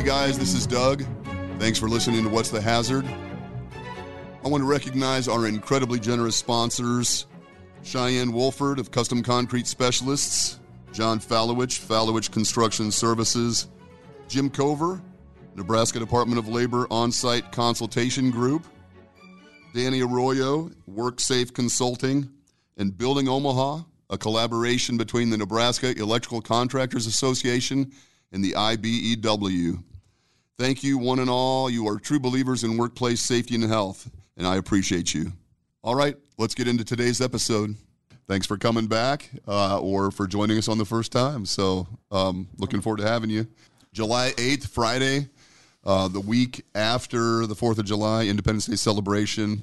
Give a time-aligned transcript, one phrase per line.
[0.00, 1.04] Hey guys, this is Doug.
[1.58, 3.04] Thanks for listening to What's the Hazard.
[4.42, 7.26] I want to recognize our incredibly generous sponsors
[7.82, 10.58] Cheyenne Wohlford of Custom Concrete Specialists,
[10.90, 13.68] John Falewitch, Falewitch Construction Services,
[14.26, 15.02] Jim Cover,
[15.54, 18.64] Nebraska Department of Labor On Site Consultation Group,
[19.74, 22.26] Danni Arroyo, WorkSafe Consulting,
[22.78, 27.92] and Building Omaha, a collaboration between the Nebraska Electrical Contractors Association
[28.32, 29.84] and the IBEW.
[30.60, 31.70] Thank you, one and all.
[31.70, 35.32] You are true believers in workplace safety and health, and I appreciate you.
[35.82, 37.74] All right, let's get into today's episode.
[38.28, 41.46] Thanks for coming back uh, or for joining us on the first time.
[41.46, 43.46] So, um, looking forward to having you.
[43.94, 45.30] July 8th, Friday,
[45.86, 49.62] uh, the week after the 4th of July, Independence Day celebration.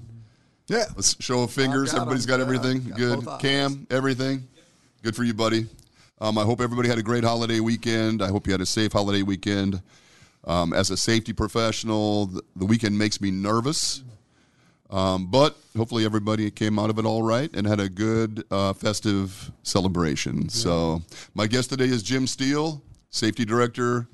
[0.66, 0.86] Yeah.
[0.96, 1.92] Let's show of fingers.
[1.92, 2.30] got Everybody's 'em.
[2.30, 2.84] got Yeah, everything.
[2.90, 3.40] got Good.
[3.40, 4.48] Cam, everything.
[5.04, 5.68] Good for you, buddy.
[6.20, 8.24] Um, I hope everybody had a great holiday weekend.
[8.24, 9.80] I hope you had a safe holiday weekend.
[10.44, 14.04] Um, as a safety professional, the, the weekend makes me nervous.
[14.90, 18.74] Um, but hopefully everybody came out of it all right and had a good uh,
[18.74, 20.48] festive celebration.
[20.50, 21.02] So
[21.34, 24.08] my guest today is Jim Steele, safety director.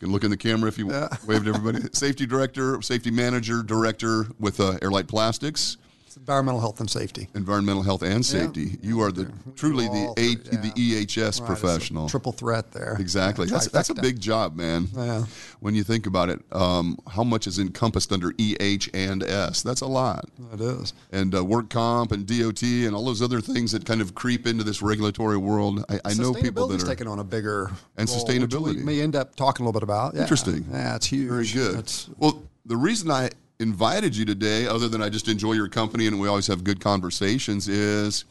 [0.00, 0.88] You can look in the camera if you
[1.26, 1.88] wave to everybody.
[1.92, 5.76] safety director, safety manager, director with uh, Airlight Plastics,
[6.18, 7.28] environmental health and safety.
[7.34, 8.78] environmental health and safety.
[8.82, 10.22] You are the truly the A,
[10.54, 10.60] yeah.
[10.60, 10.70] the
[11.06, 12.08] EHS Right, professional.
[12.08, 12.96] triple threat there.
[12.98, 13.46] Exactly.
[13.46, 14.88] Yeah, That's, that's a big job, man.
[14.94, 15.24] Yeah.
[15.60, 19.62] When you think about it, um, how much is encompassed under EH and S?
[19.62, 20.26] That's a lot.
[20.52, 20.92] It is.
[21.12, 24.46] And uh, work comp and DOT and all those other things that kind of creep
[24.46, 25.84] into this regulatory world.
[25.88, 28.76] I, I know people that are taking on a bigger And role, sustainability.
[28.76, 30.14] we may end up talking a little bit about.
[30.14, 30.22] Yeah.
[30.22, 30.66] Interesting.
[30.70, 31.28] Yeah, it's huge.
[31.28, 31.78] very good.
[31.80, 33.30] It's, well, the reason I
[33.60, 36.80] invited you today, other than I just enjoy your company and we always have good
[36.80, 38.24] conversations, is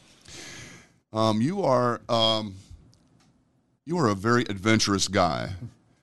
[1.12, 2.54] um, you are um,
[3.84, 5.50] you are a very adventurous guy.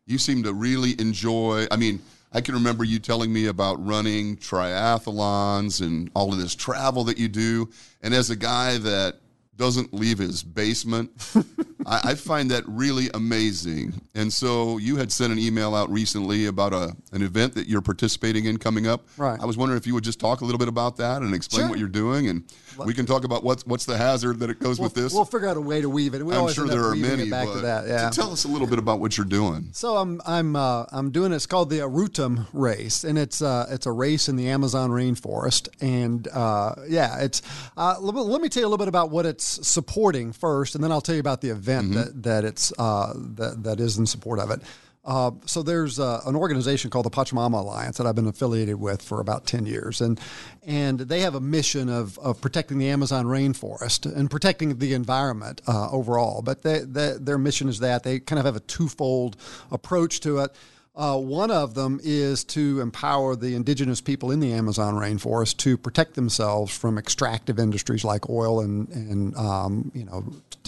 [0.05, 1.67] You seem to really enjoy.
[1.71, 6.53] I mean, I can remember you telling me about running triathlons and all of this
[6.53, 7.69] travel that you do.
[8.01, 9.19] And as a guy that
[9.57, 11.11] doesn't leave his basement,
[11.85, 13.93] I, I find that really amazing.
[14.13, 17.81] And so you had sent an email out recently about a an event that you're
[17.81, 19.05] participating in coming up.
[19.17, 19.39] Right.
[19.39, 21.63] I was wondering if you would just talk a little bit about that and explain
[21.63, 21.69] Sure.
[21.69, 22.43] what you're doing, and
[22.85, 25.13] we can talk about what's what's the hazard that it goes we'll, with this.
[25.13, 26.25] we'll figure out a way to weave it.
[26.25, 27.87] We I'm sure there are many, back but to that.
[27.87, 28.09] Yeah.
[28.09, 29.69] tell us a little bit about what you're doing.
[29.71, 33.85] So I'm I'm uh, I'm doing it's called the Arutum race, and it's uh, it's
[33.85, 37.41] a race in the Amazon rainforest, and uh, yeah, it's
[37.77, 40.75] uh, let, me, let me tell you a little bit about what it's supporting first,
[40.75, 43.97] and then I'll tell you about the event that that it's uh, that that is
[43.97, 44.61] in support of it.
[45.05, 49.03] Uh, so there's uh, an organization called the Pachamama Alliance that I've been affiliated with
[49.03, 50.19] for about ten years, and
[50.65, 55.61] and they have a mission of, of protecting the Amazon rainforest and protecting the environment
[55.67, 56.41] uh, overall.
[56.41, 59.37] But they, they, their mission is that they kind of have a twofold
[59.71, 60.55] approach to it.
[60.95, 65.77] Uh, one of them is to empower the indigenous people in the Amazon rainforest to
[65.77, 70.23] protect themselves from extractive industries like oil and and um, you know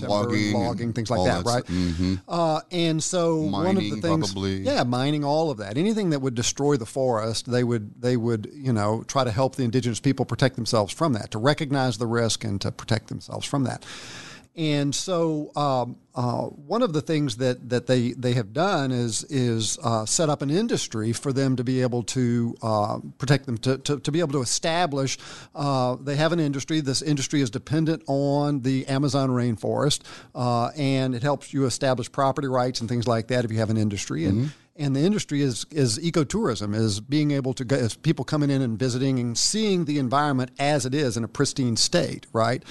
[0.05, 1.65] Logging logging things like that, right?
[1.65, 2.19] stuff.
[2.27, 4.57] Uh, and so one of the things, probably.
[4.57, 8.49] yeah, mining, all of that, anything that would destroy the forest, they would they would
[8.53, 12.05] you know try to help the indigenous people protect themselves from that, to recognize the
[12.05, 13.83] risk and to protect themselves from that.
[14.57, 19.23] And so, um, uh, one of the things that, that they, they have done is
[19.25, 23.59] is uh, set up an industry for them to be able to uh, protect them
[23.59, 25.19] to, to, to be able to establish.
[25.53, 26.81] Uh, they have an industry.
[26.81, 30.01] This industry is dependent on the Amazon rainforest,
[30.33, 33.69] uh, and it helps you establish property rights and things like that if you have
[33.69, 34.25] an industry.
[34.25, 38.49] And and the industry is is ecotourism is being able to go is people coming
[38.49, 42.63] in and visiting and seeing the environment as it is in a pristine state right?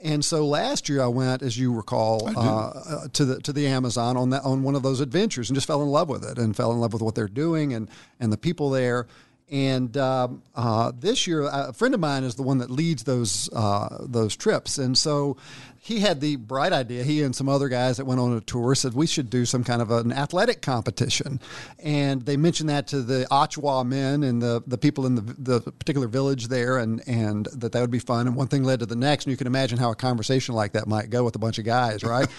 [0.00, 3.66] And so last year i went as you recall uh, uh, to the to the
[3.66, 6.38] amazon on that on one of those adventures and just fell in love with it
[6.38, 7.88] and fell in love with what they're doing and
[8.18, 9.06] and the people there.
[9.50, 13.50] And um, uh, this year, a friend of mine is the one that leads those
[13.52, 15.36] uh, those trips, and so
[15.82, 17.02] he had the bright idea.
[17.02, 19.64] He and some other guys that went on a tour said we should do some
[19.64, 21.40] kind of an athletic competition,
[21.78, 25.60] and they mentioned that to the Achuar men and the, the people in the, the
[25.60, 28.26] particular village there, and and that that would be fun.
[28.26, 30.72] And one thing led to the next, and you can imagine how a conversation like
[30.72, 32.28] that might go with a bunch of guys, right?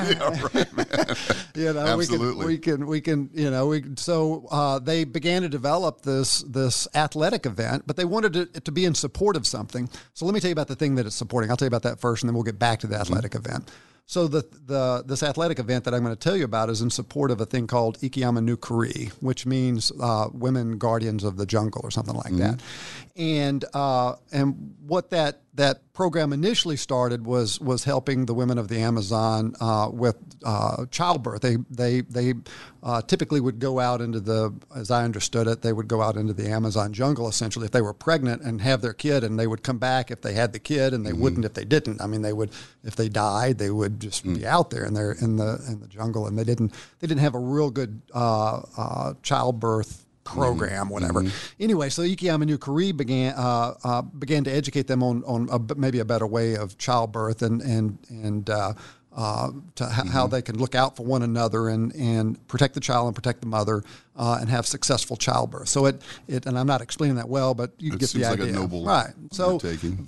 [0.00, 0.36] Yeah,
[1.54, 2.46] you know, Absolutely.
[2.46, 6.02] we can we can we can you know we so uh, they began to develop
[6.02, 9.88] this this athletic event, but they wanted it to be in support of something.
[10.14, 11.50] So let me tell you about the thing that it's supporting.
[11.50, 13.70] I'll tell you about that first, and then we'll get back to the athletic event.
[14.06, 16.90] So the the this athletic event that I'm going to tell you about is in
[16.90, 21.46] support of a thing called Ikiyama no Kuri, which means uh, women guardians of the
[21.46, 22.60] jungle or something like that.
[23.14, 28.68] And uh, and what that that program initially started was was helping the women of
[28.68, 31.42] the Amazon uh, with uh, childbirth.
[31.42, 32.32] They they they
[32.82, 36.16] uh, typically would go out into the, as I understood it, they would go out
[36.16, 39.46] into the Amazon jungle essentially if they were pregnant and have their kid, and they
[39.46, 42.00] would come back if they had the kid, and they wouldn't if they didn't.
[42.00, 42.50] I mean, they would
[42.82, 45.88] if they died, they would just be out there in their in the in the
[45.88, 51.24] jungle, and they didn't they didn't have a real good uh, uh, childbirth program, whatever.
[51.58, 55.74] Anyway, so Ikiyama no Kuri began uh, uh, began to educate them on on a,
[55.76, 58.50] maybe a better way of childbirth and and and.
[58.50, 58.72] Uh,
[59.12, 62.80] uh, to h- how they can look out for one another and, and protect the
[62.80, 63.82] child and protect the mother
[64.16, 65.68] uh, and have successful childbirth.
[65.68, 68.38] So it, it and I'm not explaining that well, but you It get the like
[68.38, 68.52] a idea.
[68.54, 69.12] noble right.
[69.32, 69.60] So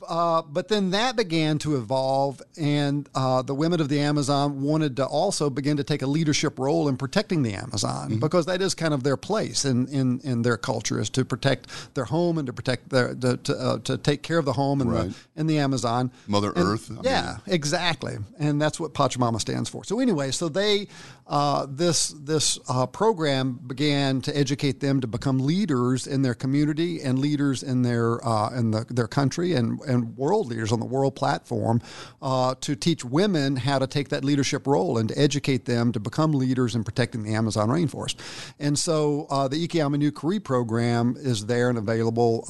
[0.09, 4.97] uh, but then that began to evolve, and uh, the women of the Amazon wanted
[4.97, 8.19] to also begin to take a leadership role in protecting the Amazon Mm-hmm.
[8.21, 11.69] because that is kind of their place in, in, in their culture is to protect
[11.95, 14.81] their home and to protect their to to, uh, to take care of the home
[14.81, 15.09] and Right.
[15.35, 16.11] the in the Amazon.
[16.27, 19.85] Mother And- Earth, I mean- yeah, exactly, and that's what Pachamama stands for.
[19.85, 20.89] So anyway, so they
[21.32, 27.00] uh, this this uh, program began to educate them to become leaders in their community
[27.00, 30.84] and leaders in their uh, in the, their country and and world leaders on the
[30.84, 31.81] world platform
[32.20, 35.99] uh, to teach women how to take that leadership role and to educate them to
[35.99, 38.17] become leaders in protecting the Amazon rainforest.
[38.58, 42.43] And so uh, the Kuri program is there and available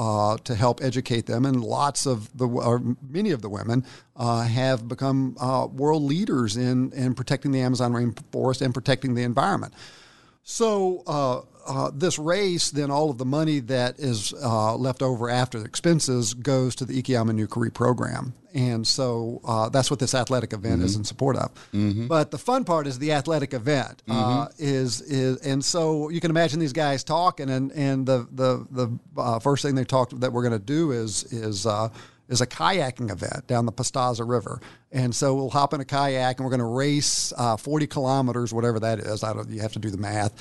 [0.42, 3.84] to help educate them, and lots of the or many of the women
[4.18, 5.36] have become
[5.72, 9.74] world leaders in in protecting the Amazon rainforest and protecting the environment.
[10.44, 15.30] So uh, uh, this race, then all of the money that is uh, left over
[15.30, 20.00] after the expenses goes to the Ikiyama no Kuri program, and so uh, that's what
[20.00, 21.52] this athletic event is in support of.
[22.08, 26.30] But the fun part is the athletic event uh, is is, and so you can
[26.30, 30.32] imagine these guys talking, and and the the the uh, first thing they talked that
[30.32, 31.66] we're going to do is is.
[32.32, 34.58] Is a kayaking event down the Pastaza River.
[34.90, 38.54] And so we'll hop in a kayak and we're going to race uh, 40 kilometers,
[38.54, 39.22] whatever that is.
[39.22, 40.32] I don't, you have to do the math.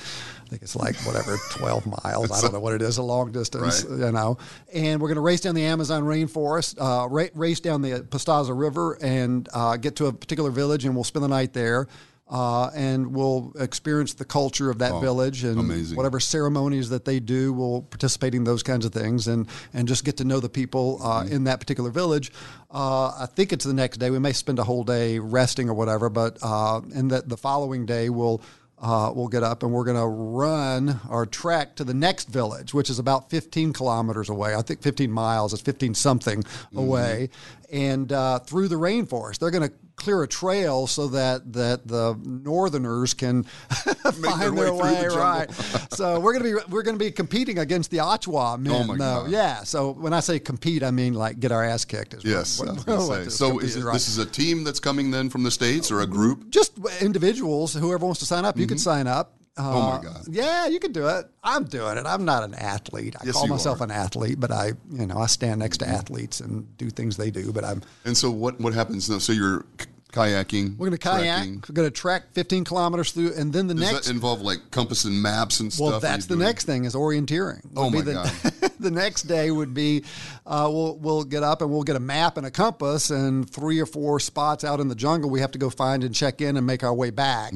[0.45, 2.31] I think it's like whatever, 12 miles.
[2.31, 4.05] I don't know what it is, a long distance, Right.
[4.05, 4.37] you know.
[4.73, 8.53] And we're going to race down the Amazon rainforest, uh, ra- race down the Pastaza
[8.57, 11.87] River and uh, get to a particular village and we'll spend the night there.
[12.31, 15.97] Uh, and we'll experience the culture of that village and amazing.
[15.97, 17.51] whatever ceremonies that they do.
[17.51, 20.99] We'll participate in those kinds of things and and just get to know the people
[21.03, 22.31] uh, in that particular village.
[22.73, 24.09] Uh, I think it's the next day.
[24.09, 27.85] We may spend a whole day resting or whatever, but uh, and that the following
[27.85, 28.41] day we'll.
[28.83, 32.73] Uh, we'll get up and we're going to run or trek to the next village,
[32.73, 34.55] which is about 15 kilometers away.
[34.55, 36.43] I think 15 miles is 15 something
[36.75, 37.29] away,
[37.71, 39.39] and uh, through the rainforest.
[39.39, 44.73] They're going to clear a trail so that that the northerners can find their their
[44.73, 45.51] way the right.
[45.91, 48.73] so we're gonna be we're gonna be competing against the Achuar men.
[48.73, 49.21] Oh, my though.
[49.23, 49.29] God.
[49.31, 49.61] Yeah.
[49.63, 52.15] So when I say compete, I mean like get our ass kicked.
[52.23, 53.93] Yes, what- what- So is it, right.
[53.93, 56.49] this is a team that's coming then from the states or a group?
[56.49, 57.73] just individuals.
[57.73, 59.35] Whoever wants to sign up, you can sign up.
[59.57, 59.75] Uh, Mm-hmm.
[59.77, 60.21] Oh, my God.
[60.29, 61.25] Yeah, you can do it.
[61.43, 62.05] I'm doing it.
[62.05, 63.15] I'm not an athlete.
[63.19, 63.85] I Yes, call myself are.
[63.85, 63.91] Mm-hmm.
[63.91, 67.31] an athlete, but I, you know, I stand next to athletes and do things they
[67.31, 67.51] do.
[67.51, 69.17] But I'm And so what what happens now?
[69.19, 69.65] So you're
[70.11, 70.77] kayaking.
[70.77, 71.37] we're going to kayak.
[71.37, 71.63] trekking.
[71.69, 74.71] We're going to trek 15 kilometers through, and then the Does next that involve like
[74.71, 75.89] compass and maps and stuff?
[75.91, 77.61] Well, that's the doing- next thing is orienteering.
[77.75, 78.13] Oh, Would be my the,
[78.61, 78.71] God.
[78.79, 80.03] the next day would be
[80.45, 83.79] uh, we'll we'll get up and we'll get a map and a compass and three
[83.79, 86.57] or four spots out in the jungle we have to go find and check in
[86.57, 87.53] and make our way back.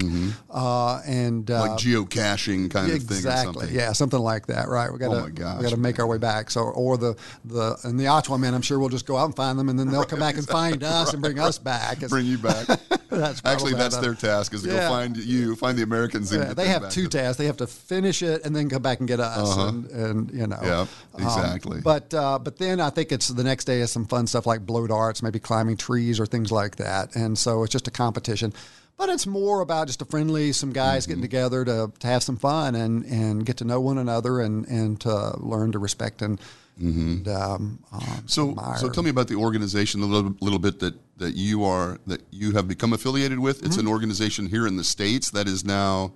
[0.49, 1.71] Uh, and uh, Mm-hmm.
[1.71, 4.67] Like geocaching kind of thing exactly, yeah, something like that.
[4.67, 4.91] Right?
[4.91, 6.51] We got Oh, to gosh, we got to make our way back.
[6.51, 9.35] So or the the and the Ottawan men, I'm sure we'll just go out and
[9.35, 11.97] find them and then they'll come back and find us and bring us back.
[11.97, 12.44] It's- Bring you back.
[13.09, 14.87] that's Actually, that's how their task is to Yeah.
[14.87, 16.31] go find you, find the Americans.
[16.31, 17.37] and Yeah, they have back two tasks.
[17.37, 20.47] They have to finish it and then come back and get us, and, and you
[20.47, 20.59] know.
[20.61, 21.81] Yeah, Um, exactly.
[21.81, 24.65] but uh, but then I think it's the next day is some fun stuff like
[24.65, 28.53] blow darts, maybe climbing trees or things like that, and so it's just a competition.
[28.97, 31.09] But it's more about just a friendly, some guys Mm-hmm.
[31.11, 34.65] getting together to, to have some fun and, and get to know one another and,
[34.67, 36.39] and to learn to respect and,
[36.77, 38.27] and um, um, Mm-hmm.
[38.27, 41.97] So, so tell me about the organization a little, little bit that, that you are
[42.07, 43.63] that you have become affiliated with.
[43.63, 43.87] It's Mm-hmm.
[43.87, 46.13] an organization here in the states that is now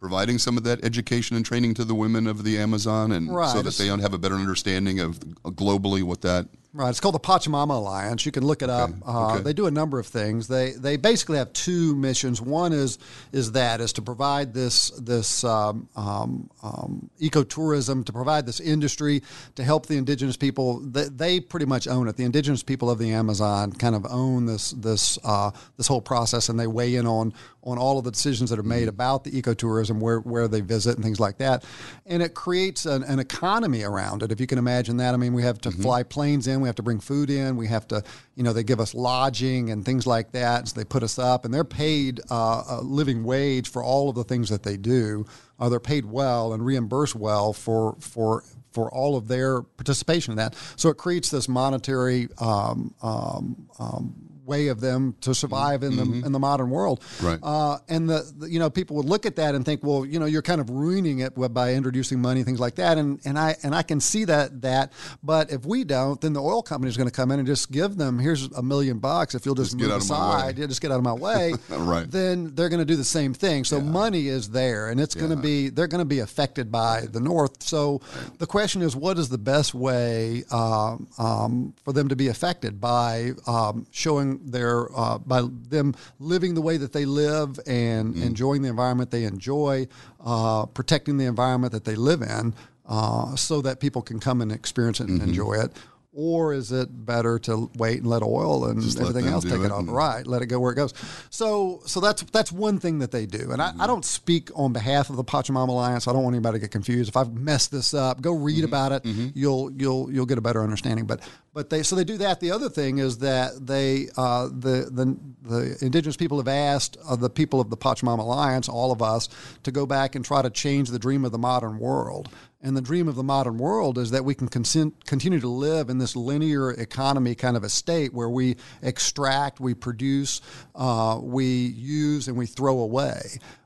[0.00, 3.48] providing some of that education and training to the women of the Amazon, and Right.
[3.52, 6.88] so that they have a better understanding of globally what that Right.
[6.88, 8.24] It's called the Pachamama Alliance.
[8.24, 8.90] You can look it up.
[9.06, 9.42] Uh, okay.
[9.42, 10.48] They do a number of things.
[10.48, 12.40] They they basically have two missions.
[12.40, 12.98] One is
[13.30, 19.22] is that is to provide this this um, um, um, ecotourism, to provide this industry,
[19.56, 20.80] to help the indigenous people.
[20.80, 22.16] They, they pretty much own it.
[22.16, 26.48] The indigenous people of the Amazon kind of own this this uh, this whole process,
[26.48, 29.30] and they weigh in on on all of the decisions that are made about the
[29.30, 31.66] ecotourism, where where they visit and things like that.
[32.06, 34.32] And it creates an, an economy around it.
[34.32, 36.76] If you can imagine that, I mean, we have to fly planes in, we have
[36.76, 38.02] to bring food in, we have to,
[38.34, 40.68] you know, they give us lodging and things like that.
[40.68, 44.14] So they put us up, and they're paid uh, a living wage for all of
[44.14, 45.26] the things that they do.
[45.58, 48.42] Uh, they're paid well and reimbursed well for for
[48.72, 50.56] for all of their participation in that.
[50.76, 56.26] So it creates this monetary um, um, um, way of them to survive in the
[56.26, 56.98] in the modern world.
[57.22, 57.38] Right.
[57.42, 60.18] Uh, and the, the you know people would look at that and think, well, you
[60.20, 62.98] know, you're kind of ruining it by introducing money, things like that.
[62.98, 64.92] And and I and I can see that that.
[65.22, 67.70] But if we don't, then the oil company is going to come in and just
[67.70, 70.16] give them here's a million bucks if you'll just, Just get move out of my
[70.16, 70.36] way.
[70.40, 71.54] aside, yeah, just get out of my way.
[71.92, 72.08] Right.
[72.10, 73.64] Then they're going to do the same thing.
[73.64, 77.06] So money is there, and it's going to be they're going to be affected by
[77.10, 77.62] the North.
[77.62, 78.00] So
[78.38, 82.80] the question is, what is the best way um, um, for them to be affected
[82.80, 88.62] by um, showing their uh, by them living the way that they live and enjoying
[88.62, 89.86] the environment they enjoy,
[90.24, 92.54] uh, protecting the environment that they live in,
[92.86, 95.72] uh, so that people can come and experience it and enjoy it.
[96.14, 99.64] Or is it better to wait and let oil and let everything else take it,
[99.64, 99.86] it off?
[99.88, 100.92] Right, let it go where it goes.
[101.30, 104.74] So, so that's that's one thing that they do, and I, I don't speak on
[104.74, 106.06] behalf of the Pachamama Alliance.
[106.06, 107.08] I don't want anybody to get confused.
[107.08, 109.06] If I've messed this up, go read about it.
[109.34, 111.06] You'll you'll you'll get a better understanding.
[111.06, 111.20] But
[111.54, 112.40] but they so they do that.
[112.40, 117.16] The other thing is that they uh, the the the indigenous people have asked uh,
[117.16, 119.28] the people of the Pachamama Alliance, all of us,
[119.62, 122.28] to go back and try to change the dream of the modern world.
[122.64, 125.90] And the dream of the modern world is that we can consent, continue to live
[125.90, 130.40] in this linear economy kind of a state where we extract, we produce,
[130.76, 133.20] uh, we use, and we throw away.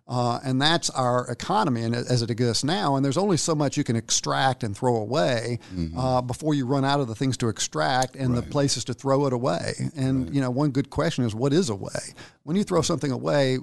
[0.08, 2.94] Uh, and that's our economy and as it exists now.
[2.94, 5.58] And there's only so much you can extract and throw away
[5.96, 9.26] uh, before you run out of the things to extract and the places to throw
[9.26, 9.72] it away.
[9.96, 12.14] And you know, one good question is, what is away?
[12.44, 13.56] When you throw something away,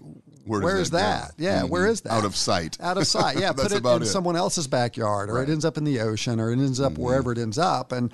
[0.45, 1.41] Where where is that that?
[1.41, 2.12] Yeah, where is that?
[2.12, 2.77] Out of sight.
[2.81, 3.39] Out of sight.
[3.39, 4.05] Yeah, put it in it.
[4.07, 7.31] someone else's backyard, or it ends up in the ocean, or it ends up wherever
[7.31, 8.12] it ends up, and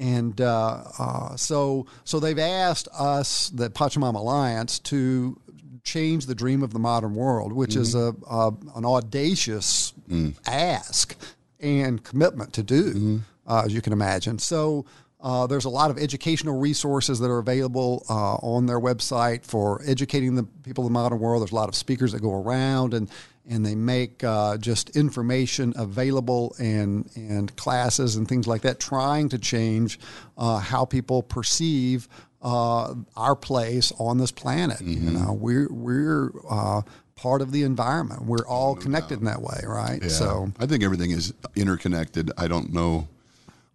[0.00, 5.40] and uh, uh, so so they've asked us, the Pachamama Alliance, to
[5.92, 9.92] change the dream of the modern world, which is a, a an audacious
[10.46, 11.16] ask
[11.60, 14.38] and commitment to do, uh, as you can imagine.
[14.38, 14.84] So.
[15.20, 19.82] Uh, there's a lot of educational resources that are available uh, on their website for
[19.84, 21.42] educating the people of the modern world.
[21.42, 23.10] There's a lot of speakers that go around and
[23.48, 29.28] and they make uh, just information available and and classes and things like that, trying
[29.30, 29.98] to change
[30.36, 32.08] uh, how people perceive
[32.42, 34.80] uh, our place on this planet.
[34.80, 36.82] You know, we're we're uh,
[37.16, 38.24] part of the environment.
[38.24, 40.00] We're all connected in that way, right?
[40.02, 40.08] Yeah.
[40.08, 42.30] So I think everything is interconnected.
[42.38, 43.08] I don't know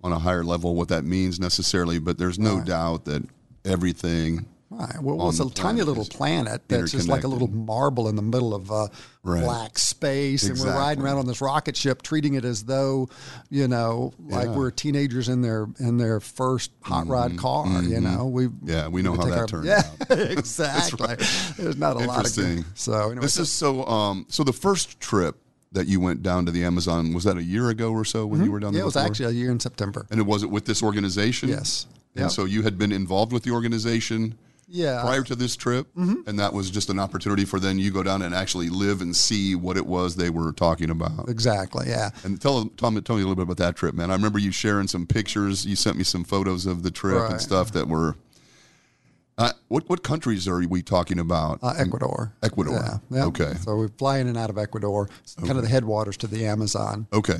[0.03, 3.23] on a higher level what that means necessarily, but there's no doubt that
[3.65, 4.45] everything.
[4.79, 5.01] Right.
[5.01, 8.21] Well, on it's a tiny little planet that's just like a little marble in the
[8.21, 8.87] middle of uh,
[9.23, 9.43] Right.
[9.43, 13.07] black space, and we're riding around on this rocket ship, treating it as though,
[13.49, 14.55] you know, like Yeah.
[14.57, 17.65] we're teenagers in their in their first hot rod car.
[17.83, 18.69] You know, we Mm-hmm.
[18.69, 20.19] Yeah, we know how that our- turned yeah, out.
[20.19, 21.15] exactly.
[21.57, 22.65] There's not a lot of good.
[22.75, 23.85] So anyway, This so- is so.
[23.85, 25.37] Um, so the first trip
[25.71, 28.43] that you went down to the Amazon was that a year ago or so when
[28.43, 28.75] you were down Mm-hmm.
[28.75, 28.83] yeah, there?
[28.83, 29.07] it was before?
[29.07, 30.05] actually a year in September.
[30.11, 31.49] And it was it with this organization?
[31.49, 31.87] Yes.
[32.15, 32.31] And Yep.
[32.31, 34.37] so you had been involved with the organization
[34.75, 35.01] Yeah.
[35.03, 36.27] prior to this trip, Mm-hmm.
[36.27, 39.15] and that was just an opportunity for then you go down and actually live and
[39.15, 41.29] see what it was they were talking about.
[41.29, 41.85] Exactly.
[41.89, 42.09] Yeah.
[42.23, 44.09] And tell Tom, tell me a little bit about that trip, man.
[44.09, 45.63] I remember you sharing some pictures.
[45.65, 48.15] You sent me some photos of the trip and stuff that were.
[49.35, 51.57] Uh, what what countries are we talking about?
[51.63, 52.31] Uh, Ecuador.
[52.43, 52.73] Ecuador.
[52.75, 52.97] Yeah.
[53.17, 53.25] yeah.
[53.25, 53.53] Okay.
[53.61, 56.45] So we fly in and out of Ecuador, it's kind of the headwaters to the
[56.45, 57.07] Amazon.
[57.11, 57.39] okay.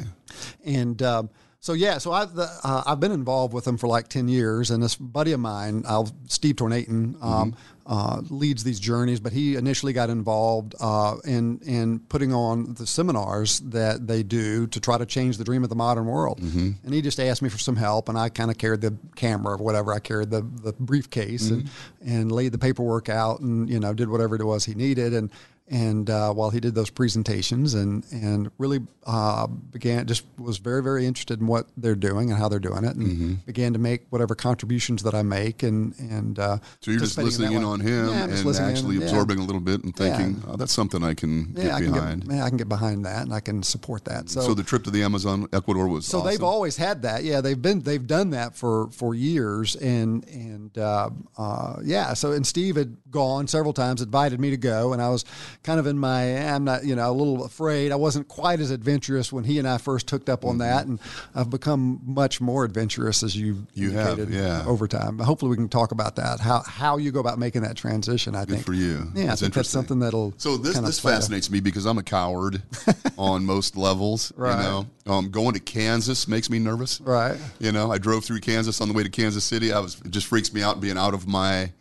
[0.65, 1.29] And um,
[1.63, 4.69] so yeah, so I've the, uh, I've been involved with them for like ten years,
[4.69, 7.55] and this buddy of mine, uh, Steve Tornaton, um,
[7.85, 9.21] uh, leads these journeys.
[9.21, 14.67] But he initially got involved uh, in in putting on the seminars that they do
[14.67, 16.39] to try to change the dream of the modern world.
[16.83, 19.53] And he just asked me for some help, and I kind of carried the camera
[19.53, 19.93] or whatever.
[19.93, 21.69] I carried the the briefcase and
[22.05, 25.31] and laid the paperwork out, and you know did whatever it was he needed, and
[25.69, 30.83] and uh, while he did those presentations and and really uh, began just was very
[30.83, 33.33] very interested in what they're doing and how they're doing it and Mm-hmm.
[33.45, 37.57] began to make whatever contributions that I make and and uh, So you're just participating
[37.57, 39.03] in listening in on him Yeah, and listening in, actually yeah.
[39.05, 40.17] absorbing a little bit and Yeah.
[40.17, 42.27] thinking, oh, that's something I can yeah, get I can behind.
[42.27, 44.29] get, yeah, I can get behind that, and I can support that.
[44.29, 46.29] So, so, the trip to the Amazon, Ecuador was so awesome.
[46.29, 47.23] they've always had that.
[47.23, 52.13] Yeah, they've been they've done that for for years, and and uh, uh, yeah.
[52.13, 55.23] So and Steve had gone several times, invited me to go, and I was
[55.63, 57.93] kind of in my I'm not you know a little afraid.
[57.93, 60.99] I wasn't quite as adventurous when he and I first hooked up on that, and
[61.33, 63.81] I've become much more adventurous as you Mm-hmm.
[63.81, 64.63] You have, yeah.
[64.65, 65.19] over time.
[65.19, 68.35] Hopefully, we can talk about that how how you go about making that transition.
[68.35, 69.11] I Good think for you.
[69.15, 72.03] Yeah, I That's think that's something that'll So this this fascinates me because I'm a
[72.03, 72.61] coward
[73.17, 74.31] on most levels.
[74.35, 74.57] Right.
[74.57, 77.01] You know, um, going to Kansas makes me nervous.
[77.01, 77.37] Right.
[77.59, 79.71] You know, I drove through Kansas on the way to Kansas City.
[79.73, 81.71] I was it just freaks me out being out of my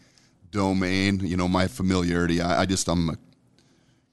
[0.52, 1.18] domain.
[1.21, 2.40] You know, my familiarity.
[2.40, 3.18] I, I just I'm a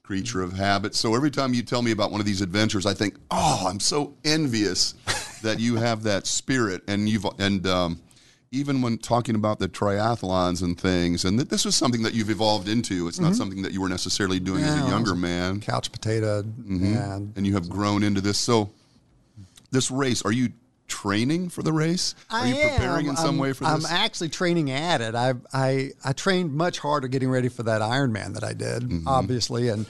[0.02, 0.96] creature of habit.
[0.96, 3.78] So every time you tell me about one of these adventures, I think, oh, I'm
[3.78, 4.94] so envious
[5.42, 8.00] that you have that spirit, and you've and um,
[8.50, 12.30] even when talking about the triathlons and things, and that this was something that you've
[12.30, 13.06] evolved into.
[13.06, 14.86] It's not something that you were necessarily doing as Mm-hmm.
[14.86, 18.38] A younger man, couch potato and and you have grown into this.
[18.38, 18.70] So,
[19.70, 20.50] this race, are you
[20.90, 22.14] training for the race?
[22.30, 23.72] Are you preparing in some I'm- way for this?
[23.72, 25.14] I'm actually training at it.
[25.14, 29.08] I I I trained much harder getting ready for that Ironman that I did, Mm-hmm.
[29.08, 29.86] obviously, and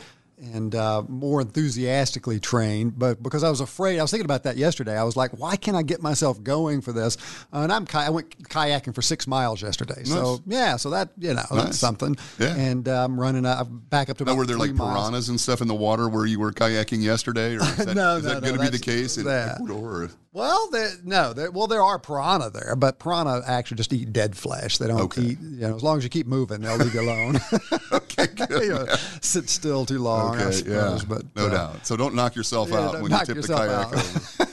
[0.55, 2.99] and uh, more enthusiastically trained.
[2.99, 4.97] But because I was afraid, I was thinking about that yesterday.
[4.97, 7.19] I was like, why can't I get myself going for this?
[7.53, 10.03] Uh, and I'm ki- I went kayaking for six miles yesterday.
[10.05, 11.65] So yeah, so that you know Nice.
[11.65, 12.17] that's something.
[12.39, 12.57] Yeah.
[12.57, 13.45] And uh, I'm running.
[13.45, 14.91] uh, back up to now, were there like miles.
[15.11, 18.17] piranhas and stuff in the water where you were kayaking yesterday, or is that, No,
[18.17, 20.05] is no, that no, going to be the case in that- Ecuador?
[20.05, 20.11] Or?
[20.33, 24.37] Well, there, no, there, well, there are piranha there, but piranha actually just eat dead
[24.37, 24.79] flesh.
[24.79, 25.23] They don't Okay.
[25.23, 27.41] eat, you know, as long as you keep moving, they'll leave you alone.
[27.93, 28.63] Okay, good.
[28.63, 28.87] You know,
[29.21, 31.03] sit still too long, I Okay, suppose.
[31.03, 31.87] yeah, But no uh, doubt.
[31.87, 34.47] So don't knock yourself yeah, out when you tip the kayak over.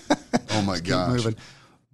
[0.51, 1.09] Oh my keep gosh!
[1.17, 1.35] moving.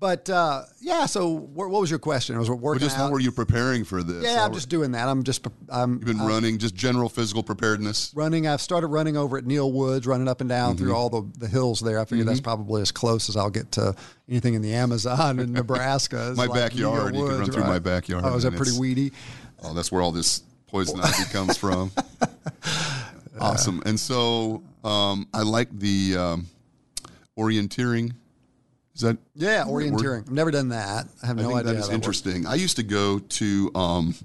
[0.04, 2.38] But uh, yeah, so what, what was your question?
[2.38, 4.22] Was working just how were you preparing for this?
[4.22, 5.08] yeah, How I'm were- just doing that.
[5.08, 8.12] I'm just I'm You've been running, just general physical preparedness.
[8.14, 8.46] running.
[8.46, 10.84] I've started running over at Neale Woods, running up and down Mm-hmm.
[10.84, 12.02] through all the, the hills there.
[12.02, 13.96] I figure that's probably as close as I'll get to
[14.28, 16.34] anything in the Amazon in Nebraska.
[16.36, 17.16] My like backyard.
[17.16, 19.14] You can run Woods, through my backyard Oh, is that pretty weedy?
[19.64, 21.92] Oh, that's where all this poison ivy comes from.
[23.40, 23.82] awesome.
[23.86, 26.48] And so um, I like the um,
[27.38, 28.12] orienteering.
[28.96, 30.20] Is that Yeah, orienteering.
[30.28, 31.08] I've never done that.
[31.24, 31.74] I have I no think idea.
[31.74, 31.94] that is works.
[31.96, 32.46] interesting.
[32.46, 34.16] I used to go to um,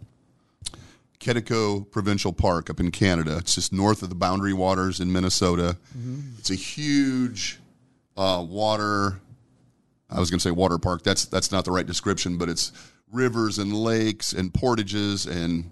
[1.20, 3.36] Quetico Provincial Park up in Canada.
[3.38, 5.76] It's just north of the Boundary Waters in Minnesota.
[5.96, 6.20] Mm-hmm.
[6.38, 7.58] It's a huge
[8.16, 9.20] uh, water.
[10.10, 11.02] I was going to say water park.
[11.02, 12.72] That's that's not the right description, but it's
[13.10, 15.70] rivers and lakes and portages, and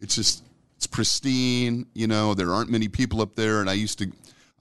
[0.00, 0.44] it's just
[0.76, 1.86] it's pristine.
[1.94, 4.12] You know, there aren't many people up there, and I used to.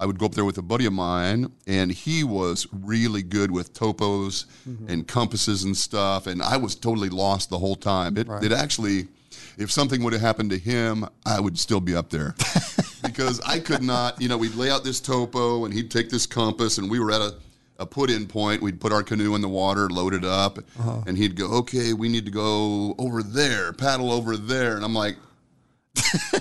[0.01, 3.51] I would go up there with a buddy of mine, and he was really good
[3.51, 4.90] with topos mm-hmm.
[4.90, 6.25] and compasses and stuff.
[6.25, 8.18] And I was totally lost the whole time.
[8.18, 9.09] It, it actually,
[9.59, 12.33] if something would have happened to him, I would still be up there
[13.03, 14.20] because I could not.
[14.20, 17.11] You know, we'd lay out this topo, and he'd take this compass, and we were
[17.11, 17.35] at a,
[17.77, 18.64] a put in point.
[18.64, 21.03] We'd put our canoe in the water, load it up, uh-huh.
[21.05, 24.96] and he'd go, "Okay, we need to go over there, paddle over there," and I'm
[24.96, 25.18] like,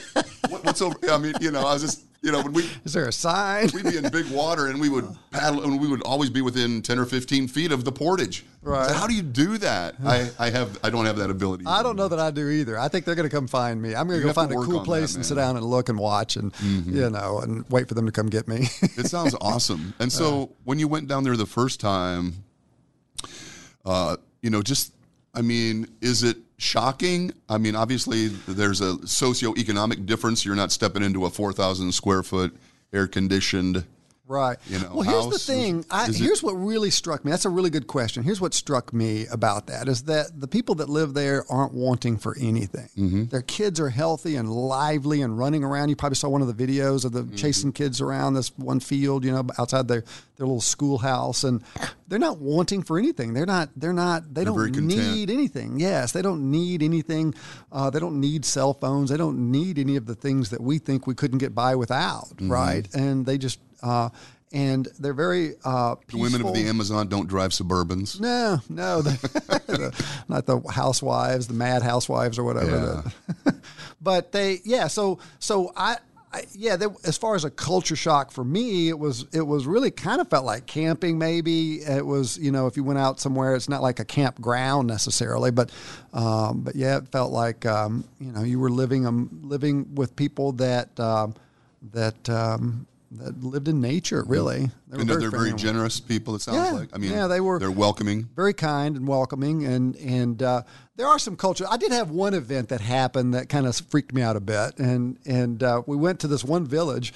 [0.49, 2.93] what, "What's over?" I mean, you know, I was just, you know, when we Is
[2.93, 3.69] there a sign?
[3.73, 6.83] we'd be in big water and we would paddle and we would always be within
[6.83, 8.89] 10 or 15 feet of the portage Right.
[8.89, 11.83] So how do you do that I, I have i don't have that ability I
[11.83, 12.79] don't know that I do either.
[12.79, 13.95] I think they're going to come find me.
[13.95, 15.37] I'm going to go have to find a work cool on place that, and sit
[15.37, 15.47] man.
[15.47, 16.53] down and look and watch and
[16.87, 18.67] you know and wait for them to come get me.
[18.83, 22.45] it sounds awesome and so when you went down there the first time
[23.87, 24.93] uh, you know just
[25.35, 27.33] i mean is it shocking.
[27.49, 30.45] I mean obviously there's a socioeconomic difference.
[30.45, 32.55] You're not stepping into a 4000 square foot
[32.93, 33.85] air conditioned
[34.31, 34.59] Right.
[34.69, 35.85] You know, well, here's the thing.
[35.91, 37.31] I, is it- here's what really struck me.
[37.33, 38.23] That's a really good question.
[38.23, 42.17] Here's what struck me about that is that the people that live there aren't wanting
[42.17, 42.89] for anything.
[42.97, 43.25] Mm-hmm.
[43.25, 45.89] Their kids are healthy and lively and running around.
[45.89, 47.35] You probably saw one of the videos of the Mm-hmm.
[47.37, 50.05] chasing kids around this one field, you know, outside their
[50.37, 51.63] their little schoolhouse, and
[52.09, 53.35] they're not wanting for anything.
[53.35, 53.69] They're not.
[53.77, 54.33] They're not.
[54.33, 55.79] They very don't need anything.
[55.79, 57.35] Yes, they don't need anything.
[57.71, 59.11] Uh, they don't need cell phones.
[59.11, 62.29] They don't need any of the things that we think we couldn't get by without.
[62.37, 62.51] Mm-hmm.
[62.53, 63.59] Right, and they just.
[63.83, 64.09] Uh,
[64.53, 69.11] and they're very uh, the women of the amazon don't drive suburbans No, no, the,
[69.69, 73.05] the- not the housewives, the mad housewives or whatever.
[73.45, 73.55] that-
[74.03, 74.89] but they, yeah.
[74.89, 75.99] So, so I,
[76.33, 76.75] I yeah.
[76.77, 80.21] There, as far as a culture shock for me, it was, it was really kind
[80.21, 81.17] of felt like camping.
[81.19, 84.89] Maybe it was, you know, if you went out somewhere, it's not like a campground
[84.89, 85.71] necessarily, but,
[86.13, 90.17] um, but yeah, it felt like, um, you know, you were living, um, living with
[90.17, 91.35] people that, um,
[91.93, 92.29] that.
[92.29, 94.71] Um, that lived in nature, really.
[94.91, 96.73] They were and they're very generous people it sounds Yeah.
[96.73, 100.63] like i mean Yeah, they were- they're welcoming very kind and welcoming, and and uh,
[100.97, 101.65] there are some culture.
[101.71, 104.79] I did have one event that happened that kind of freaked me out a bit,
[104.79, 107.15] and and uh, we went to this one village,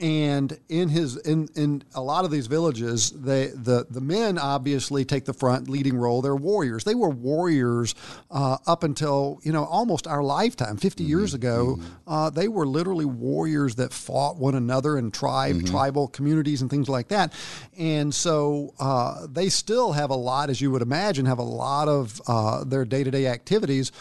[0.00, 5.04] and in his in in a lot of these villages, they the the men obviously
[5.04, 6.22] take the front leading role.
[6.22, 6.84] They're warriors.
[6.84, 7.94] They were warriors
[8.30, 11.08] uh, up until you know almost our lifetime, 50 Mm-hmm.
[11.10, 11.78] years ago.
[12.06, 15.66] Uh, they were literally warriors that fought one another in tribe Mm-hmm.
[15.66, 17.32] tribal communities and things like that.
[17.78, 21.86] And so uh, they still have a lot, as you would imagine, have a lot
[21.88, 23.92] of uh, their day to day activities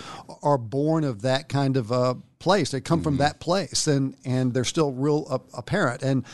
[0.41, 2.71] are born of that kind of uh, place.
[2.71, 6.01] They come from that place, and and they're still real uh, apparent.
[6.01, 6.25] And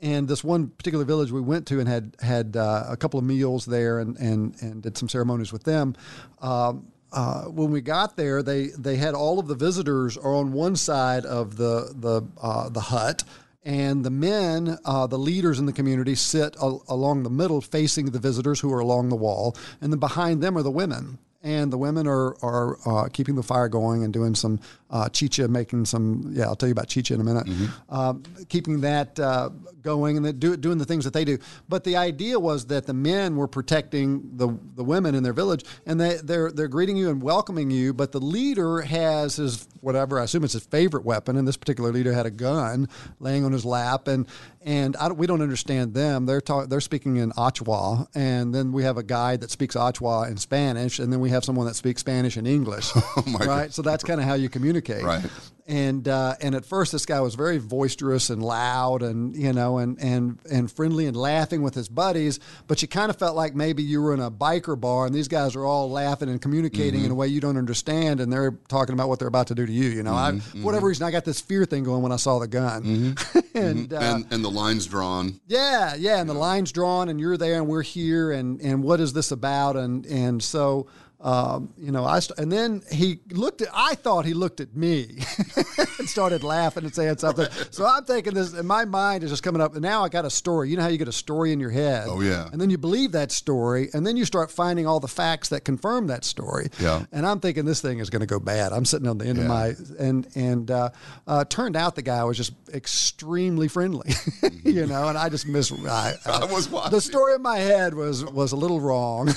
[0.00, 3.24] and this one particular village we went to and had had uh, a couple of
[3.24, 5.94] meals there and and and did some ceremonies with them.
[6.40, 10.52] Um, uh, when we got there, they they had all of the visitors are on
[10.52, 13.22] one side of the the uh, the hut,
[13.64, 18.06] and the men, uh, the leaders in the community, sit al- along the middle, facing
[18.06, 21.18] the visitors who are along the wall, and then behind them are the women.
[21.42, 25.48] And the women are are uh, keeping the fire going and doing some uh, chicha,
[25.48, 26.30] making some.
[26.34, 27.48] Yeah, I'll tell you about chicha in a minute.
[27.88, 29.50] Um, keeping that uh,
[29.82, 31.38] going and do, doing the things that they do.
[31.68, 35.64] But the idea was that the men were protecting the the women in their village,
[35.86, 37.92] and they they're they're greeting you and welcoming you.
[37.92, 41.90] But the leader has his whatever I assume it's his favorite weapon, and this particular
[41.90, 44.28] leader had a gun laying on his lap, and
[44.64, 46.26] and I don't, we don't understand them.
[46.26, 50.30] They're talk, they're speaking in Achuar, and then we have a guy that speaks Achuar
[50.30, 52.90] in Spanish, and then we have someone that speaks Spanish and English.
[53.14, 55.02] Oh, right, so that's kind of how you communicate.
[55.02, 55.22] Right.
[55.66, 59.78] And uh, and at first, this guy was very boisterous and loud, and you know,
[59.78, 62.40] and and and friendly and laughing with his buddies.
[62.66, 65.28] But you kind of felt like maybe you were in a biker bar, and these
[65.28, 67.06] guys are all laughing and communicating mm-hmm.
[67.06, 69.64] in a way you don't understand, and they're talking about what they're about to do
[69.64, 69.88] to you.
[69.88, 70.88] You know, I, mm-hmm, for whatever mm-hmm.
[70.88, 73.16] reason, I got this fear thing going when I saw the gun,
[73.54, 73.92] and.
[73.92, 75.40] Uh, and and the lines drawn.
[75.46, 79.00] yeah, yeah, and the line's drawn, and you're there, and we're here, and and what
[79.00, 79.76] is this about?
[79.76, 80.88] And and so,
[81.22, 83.68] um, you know, I st- and then he looked at.
[83.72, 85.18] I thought he looked at me
[85.98, 87.46] and started laughing and saying something.
[87.70, 89.72] So I'm thinking this, and my mind is just coming up.
[89.74, 90.68] And now I got a story.
[90.70, 92.06] You know how you get a story in your head?
[92.08, 92.48] Oh, yeah.
[92.50, 95.64] And then you believe that story, and then you start finding all the facts that
[95.64, 96.68] confirm that story.
[96.80, 97.04] Yeah.
[97.12, 98.72] And I'm thinking this thing is going to go bad.
[98.72, 100.90] I'm sitting on the end of my and and uh,
[101.28, 104.12] uh, turned out the guy was just extremely friendly,
[104.64, 105.08] you know.
[105.08, 105.70] And I just miss.
[105.72, 106.90] I, I was watching.
[106.92, 109.30] the story in my head was was a little wrong.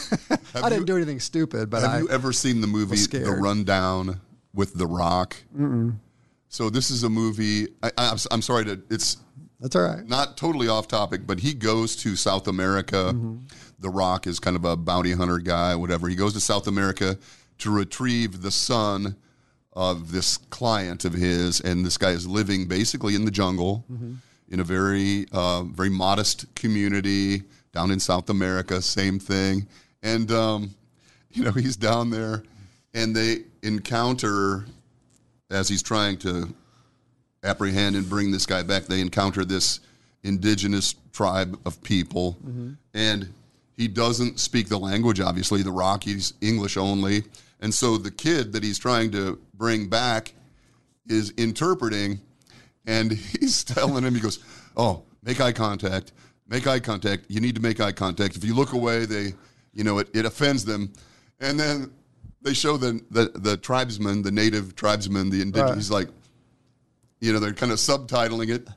[0.56, 3.32] I didn't you- do anything stupid, but Have I you ever seen the movie The.
[3.42, 4.22] Rundown
[4.54, 5.36] with The Rock?
[5.58, 5.96] Mm-mm.
[6.50, 7.68] So this is a movie.
[7.84, 8.82] I, I'm, I'm sorry to.
[8.90, 9.18] It's
[9.60, 10.08] that's all right.
[10.08, 13.12] not totally off topic, but he goes to South America.
[13.14, 13.38] Mm-hmm.
[13.80, 16.08] The Rock is kind of a bounty hunter guy, whatever.
[16.08, 17.18] He goes to South America
[17.60, 19.16] to retrieve the son
[19.74, 24.14] of this client of his, and this guy is living basically in the jungle Mm-hmm.
[24.50, 28.82] in a very, uh, very modest community down in South America.
[28.82, 29.68] Same thing,
[30.04, 30.74] and um,
[31.36, 32.44] you know he's down there,
[32.94, 34.66] and they encounter
[35.52, 36.54] as he's trying to
[37.44, 39.80] apprehend and bring this guy back, they encounter this
[40.24, 42.72] indigenous tribe of people, mm-hmm.
[42.94, 43.32] and
[43.78, 45.20] he doesn't speak the language.
[45.20, 47.24] Obviously, the Rockies English only,
[47.60, 50.34] and so the kid that he's trying to bring back
[51.08, 52.20] is interpreting,
[52.88, 54.40] and he's telling him, he goes,
[54.76, 56.12] "Oh, make eye contact,
[56.48, 57.26] make eye contact.
[57.28, 58.36] You need to make eye contact.
[58.36, 59.34] If you look away, they,
[59.74, 60.92] you know, it, it offends them."
[61.40, 61.92] And then
[62.42, 65.70] they show the the, the tribesman, the native tribesmen, the indigenous.
[65.70, 65.76] Right.
[65.78, 66.08] He's like,
[67.20, 68.68] you know, they're kind of subtitling it.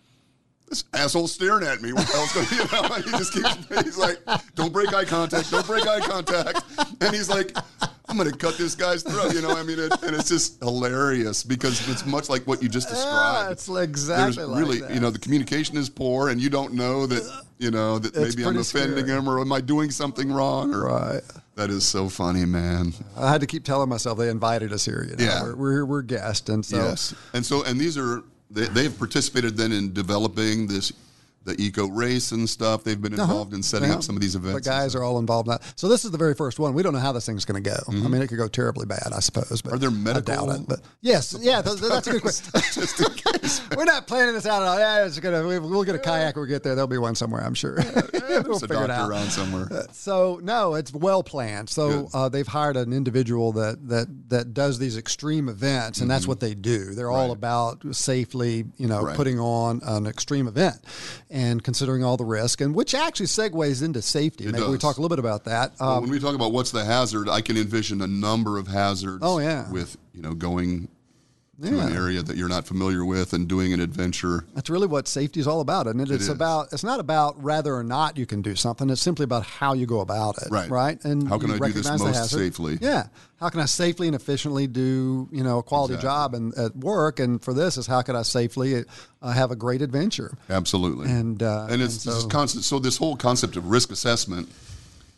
[0.69, 1.95] This asshole's staring at me.
[1.95, 2.47] What the hell's going?
[2.53, 3.85] You know, he just keeps.
[3.85, 4.19] He's like,
[4.55, 5.51] "Don't break eye contact.
[5.51, 6.63] Don't break eye contact."
[7.01, 7.57] And he's like,
[8.07, 10.59] "I'm going to cut this guy's throat." You know, I mean, it, and it's just
[10.63, 13.53] hilarious because it's much like what you just Yeah, described.
[13.53, 14.93] it's exactly There's like really, that.
[14.93, 18.37] you know, the communication is poor, and you don't know that, you know, that It's
[18.37, 19.19] maybe I'm offending scary.
[19.19, 20.75] him or am I doing something wrong?
[20.75, 21.23] Or, Right.
[21.59, 22.95] That is so funny, man.
[23.17, 25.05] I had to keep telling myself they invited us here.
[25.11, 25.25] You know?
[25.25, 25.43] Yeah.
[25.43, 29.57] we're, we're we're guests, and so yes, and so and these are they, they've participated
[29.57, 30.93] then in developing this
[31.49, 32.85] the eco race and stuff.
[32.85, 33.93] They've been involved in setting Uh-huh.
[33.95, 33.99] Yeah.
[33.99, 34.65] up some of these events.
[34.67, 35.63] The guys are all involved in that.
[35.77, 36.75] So this is the very first one.
[36.75, 37.77] We don't know how this thing's going to go.
[37.89, 39.63] I mean, it could go terribly bad, I suppose.
[39.63, 39.75] But Mm-hmm.
[39.75, 40.69] Are there I doubt medical- it.
[40.69, 42.53] But yes, yeah, th- th- that's a good question.
[42.73, 43.61] Just in case.
[43.77, 44.79] We're not planning this out at all.
[44.79, 45.47] Yeah, it's gonna.
[45.47, 46.75] we- We'll get a kayak when we get there.
[46.75, 47.75] There'll be one somewhere, I'm sure.
[48.13, 49.11] we'll There's a figure it doctor out.
[49.11, 49.69] around somewhere.
[49.93, 51.69] So no, it's well planned.
[51.71, 56.27] So uh, they've hired an individual that that that does these extreme events, and that's
[56.27, 56.95] what they do.
[56.95, 57.39] They're all Mm-hmm.
[57.39, 59.17] About safely, you know, Right.
[59.17, 60.77] putting on an extreme event
[61.31, 64.47] and considering all the risk, and which actually segues into safety.
[64.47, 65.73] Maybe we talk a little bit about that.
[65.81, 68.67] Well, Um, when we talk about what's the hazard, I can envision a number of
[68.67, 69.21] hazards.
[69.23, 69.71] Oh, yeah.
[69.71, 70.89] with you know going
[71.61, 74.45] to an area that you're not familiar with and doing an adventure.
[74.55, 76.11] That's really what safety is all about, and it?
[76.11, 76.29] it's is.
[76.29, 78.89] about it's not about whether or not you can do something.
[78.91, 80.71] It's simply about how you go about it, Right.
[80.71, 81.05] Right?
[81.05, 82.39] And How can I do this most hazard.
[82.39, 82.79] safely?
[82.81, 83.09] Yeah.
[83.41, 86.09] How can I safely and efficiently do you know a quality Exactly.
[86.09, 87.19] job and at work?
[87.21, 88.85] And for this is how can I safely
[89.23, 90.37] uh, have a great adventure?
[90.49, 91.11] Absolutely.
[91.11, 92.65] And, uh, and it's and this constant.
[92.65, 94.49] So this whole concept of risk assessment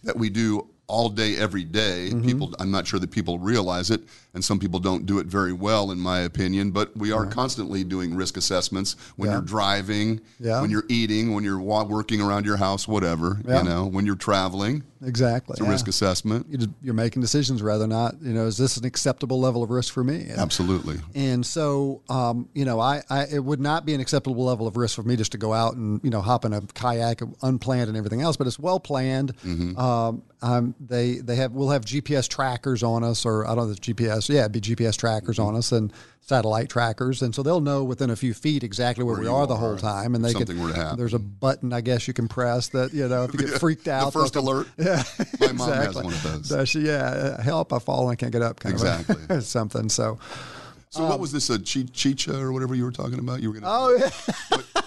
[0.04, 2.26] that we do all day, every day, Mm-hmm.
[2.26, 4.00] People, I'm not sure that people realize it,
[4.34, 6.70] and some people don't do it very well, in my opinion.
[6.70, 9.36] But we are constantly doing risk assessments when Yeah.
[9.36, 10.60] you're driving, Yeah.
[10.60, 13.40] when you're eating, when you're working around your house, whatever.
[13.46, 13.62] Yeah.
[13.62, 15.54] You know, when you're traveling, Exactly.
[15.54, 16.46] it's a risk assessment.
[16.50, 19.70] You just- You're making decisions rather not you know is this an acceptable level of
[19.70, 20.26] risk for me?
[20.28, 21.00] And- Absolutely.
[21.14, 24.76] And so, um, you know, I, I it would not be an acceptable level of
[24.76, 27.88] risk for me just to go out and you know hop in a kayak unplanned
[27.88, 28.36] and everything else.
[28.36, 29.32] But it's well planned.
[29.76, 33.70] Um, um, they they have we'll have GPS trackers on us, or I don't know
[33.72, 33.86] if it's
[34.28, 34.34] GPS.
[34.34, 38.10] Yeah, it'd be GPS trackers on us and satellite trackers, and so they'll know within
[38.10, 40.14] a few feet exactly where, we you are the whole time.
[40.14, 40.98] And they something can, were to happen.
[40.98, 43.84] There's a button I guess you can press that you know if you get freaked
[43.86, 44.12] The out.
[44.12, 44.66] first alert.
[44.78, 45.02] Yeah,
[45.40, 46.04] My mom has exactly.
[46.04, 46.68] one of those.
[46.68, 46.80] She?
[46.80, 47.72] Yeah, uh, help!
[47.72, 48.60] I fall and I can't get up.
[48.60, 49.16] Kind Exactly.
[49.24, 49.88] of a- something.
[49.88, 50.18] So.
[50.92, 51.48] So what was this?
[51.50, 53.40] A chi- chicha or whatever you were talking about?
[53.40, 53.68] You were going to.
[53.70, 54.82] Oh yeah.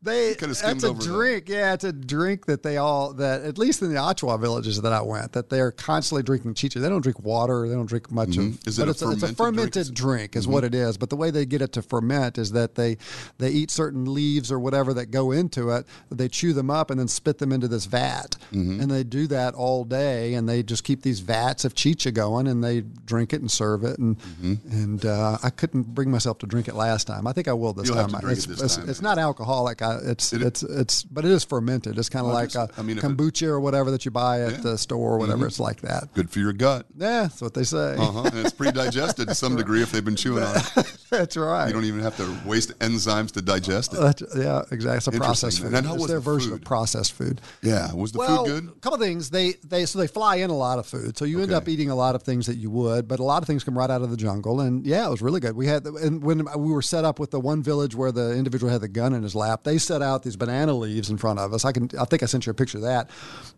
[0.00, 1.08] They Kinda skimmed that's a over that.
[1.08, 1.48] drink.
[1.48, 4.92] Yeah, it's a drink that they all that at least in the Achuar villages that
[4.92, 6.78] I went that they're constantly drinking chicha.
[6.78, 7.66] They don't drink water.
[7.68, 8.44] They don't drink much of.
[8.44, 8.68] Mm-hmm.
[8.68, 9.36] Is it but a it's, a, it's a fermented drink?
[9.36, 10.96] fermented Is it- drink, is what it is.
[10.98, 12.96] But the way they get it to ferment is that they
[13.38, 15.84] they eat certain leaves or whatever that go into it.
[16.10, 18.80] They chew them up and then spit them into this vat, Mm-hmm.
[18.80, 20.34] and they do that all day.
[20.34, 23.82] And they just keep these vats of chicha going, and they drink it and serve
[23.82, 23.98] it.
[23.98, 24.54] And Mm-hmm.
[24.70, 27.26] and uh, I couldn't bring myself to drink it last time.
[27.26, 28.28] I think I will this You'll have time.
[28.30, 28.88] it's, it this it's, time.
[28.88, 29.82] it's not alcoholic.
[29.82, 31.98] I, it's It- it's it's but it is fermented.
[31.98, 34.42] It's kind of like a I mean, if it- kombucha or whatever that you buy
[34.42, 34.56] at Yeah.
[34.58, 35.46] the store or whatever.
[35.46, 36.12] It's like that.
[36.14, 36.86] Good for your gut.
[36.96, 37.96] Yeah, that's what they say.
[37.98, 38.22] Uh-huh.
[38.24, 40.96] And it's pre-digested to some degree if they've been chewing on it.
[41.10, 41.66] that's right.
[41.68, 44.00] You don't even have to waste enzymes to digest it.
[44.00, 44.98] That's- yeah, exactly.
[44.98, 45.72] It's a processed food.
[45.74, 46.60] And how it's was their the version food?
[46.62, 47.40] of processed food.
[47.62, 47.92] Yeah.
[47.94, 48.76] Was the well, food good?
[48.76, 49.30] a couple things.
[49.30, 51.90] They they so they fly in a lot of food, so you end up eating
[51.90, 54.02] a lot of things that you would, but a lot of things come right out
[54.02, 54.60] of the jungle.
[54.60, 55.56] And yeah, it was really good.
[55.56, 58.70] We had and when we were set up with the one village where the individual
[58.70, 61.52] had the gun in his lap, they set out these banana leaves in front of
[61.52, 61.64] us.
[61.64, 63.08] I can I think I sent you a picture of that,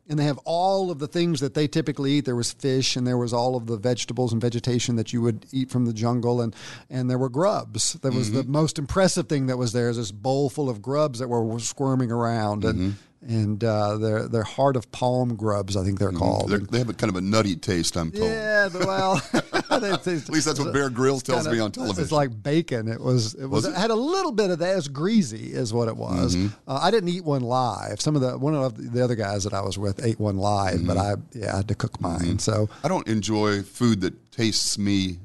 [0.08, 2.24] and they have all of the things that they typically eat.
[2.24, 5.46] There was fish, and there was all of the vegetables and vegetation that you would
[5.52, 6.54] eat from the jungle, and
[6.88, 7.94] and there were grubs.
[7.94, 8.36] That was Mm-hmm.
[8.36, 9.88] the most impressive thing that was there.
[9.90, 12.90] Is this bowl full of grubs that were squirming around and Mm-hmm.
[13.26, 16.48] And uh, they're they're heart of palm grubs, I think they're called.
[16.50, 18.30] They're, they have a kind of a nutty taste, I'm told.
[18.30, 22.02] yeah, well, at At least that's what Bear Grylls tells me on television.
[22.02, 22.88] It's like bacon.
[22.88, 23.34] It was.
[23.34, 23.64] It was.
[23.64, 23.78] Was it?
[23.78, 24.72] had a little bit of that.
[24.72, 26.34] It was greasy, is what it was.
[26.36, 26.48] Mm-hmm.
[26.70, 28.00] Uh, I didn't eat one live.
[28.00, 30.86] Some of the one of the other guys that I was with ate one live,
[30.86, 31.40] but I Mm-hmm.
[31.42, 32.38] yeah I had to cook mine.
[32.38, 35.18] So I don't enjoy food that tastes me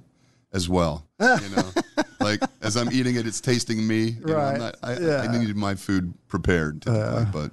[0.54, 1.06] as well.
[1.20, 1.72] You know,
[2.20, 4.04] like as I'm eating it, it's tasting me.
[4.20, 4.58] You know, I'm Right.
[4.60, 5.22] not- I, Yeah.
[5.22, 7.52] I needed my food prepared, typically, but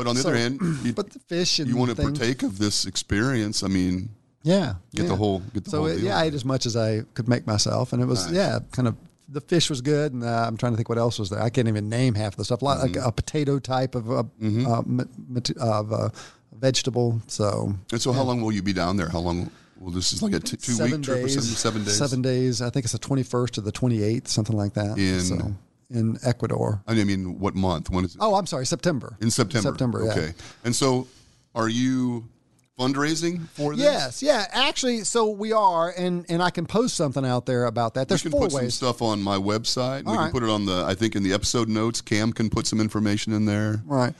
[0.00, 2.42] but on the So- other hand, you, but the fish you want to things- partake
[2.42, 3.62] of this experience.
[3.62, 4.10] I mean,
[4.42, 6.74] Yeah, Get the whole- get the so whole it- yeah, I ate as much as
[6.76, 8.34] I could make myself, and it was Nice.
[8.34, 8.94] yeah, kind of.
[9.32, 11.40] The fish was good, and uh, I'm trying to think what else was there.
[11.40, 12.62] I can't even name half of the stuff.
[12.62, 12.96] Like, Mm-hmm.
[12.98, 16.08] like a potato type of uh, uh, ma- mat- of uh,
[16.58, 17.20] vegetable.
[17.28, 19.08] So and so how long will you be down there?
[19.08, 19.50] How long?
[19.78, 21.34] Well, this is like a t- two seven week trip or days.
[21.34, 21.54] something.
[21.56, 21.96] Seven days.
[21.96, 22.60] Seven days.
[22.62, 24.98] I think it's the 21st to the 28th, something like that.
[24.98, 25.54] In- so,
[25.90, 26.82] in Ecuador.
[26.86, 27.90] I mean, what month?
[27.90, 28.18] When is it?
[28.20, 29.16] Oh, I'm sorry, September.
[29.20, 29.68] In September.
[29.70, 30.04] September.
[30.04, 30.12] Yeah.
[30.12, 30.32] Okay.
[30.64, 31.06] And so,
[31.54, 32.28] are you
[32.78, 33.84] fundraising for this?
[33.84, 34.46] Yes, yeah.
[34.52, 38.00] Actually, so we are, and and I can post something out there about that.
[38.02, 38.74] We There's can four put some ways.
[38.74, 40.04] stuff on my website.
[40.04, 40.84] we All can put it on the.
[40.86, 43.82] I think in the episode notes, Cam can put some information in there.
[43.84, 44.14] Right.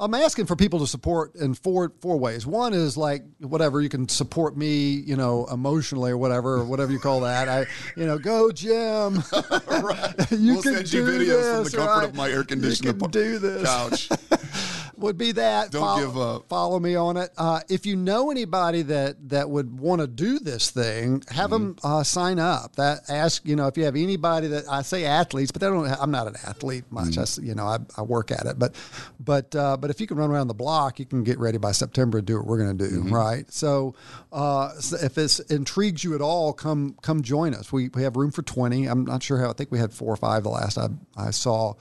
[0.00, 2.46] I'm asking for people to support in four four ways.
[2.46, 6.92] One is like whatever you can support me, you know, emotionally or whatever, or whatever
[6.92, 7.48] you call that.
[7.48, 9.22] I, you know, go Jim.
[9.68, 10.14] right.
[10.30, 12.08] You we'll can send you do videos from this, the comfort right?
[12.08, 13.62] of my air conditioned can do this.
[13.64, 14.08] couch.
[14.98, 15.70] would be that.
[15.70, 16.48] Don't Follow- give up.
[16.48, 17.30] Follow me on it.
[17.36, 21.74] Uh, if you know anybody that that would want to do this thing, have them
[21.74, 21.86] Mm-hmm.
[21.86, 22.76] uh, sign up.
[22.76, 25.86] That ask you know if you have anybody that I say athletes, but they don't.
[25.88, 27.10] I'm not an athlete much.
[27.16, 27.42] Mm-hmm.
[27.42, 28.74] I you know I, I work at it, but
[29.20, 31.72] but uh, but if you can run around the block, you can get ready by
[31.72, 33.00] September to do what we're going to do.
[33.00, 33.14] Mm-hmm.
[33.14, 33.50] Right.
[33.52, 33.94] So,
[34.32, 37.72] uh, so if this intrigues you at all, come come join us.
[37.72, 38.86] We we have room for twenty.
[38.86, 39.50] I'm not sure how.
[39.50, 41.74] I think we had four or five the last I I saw.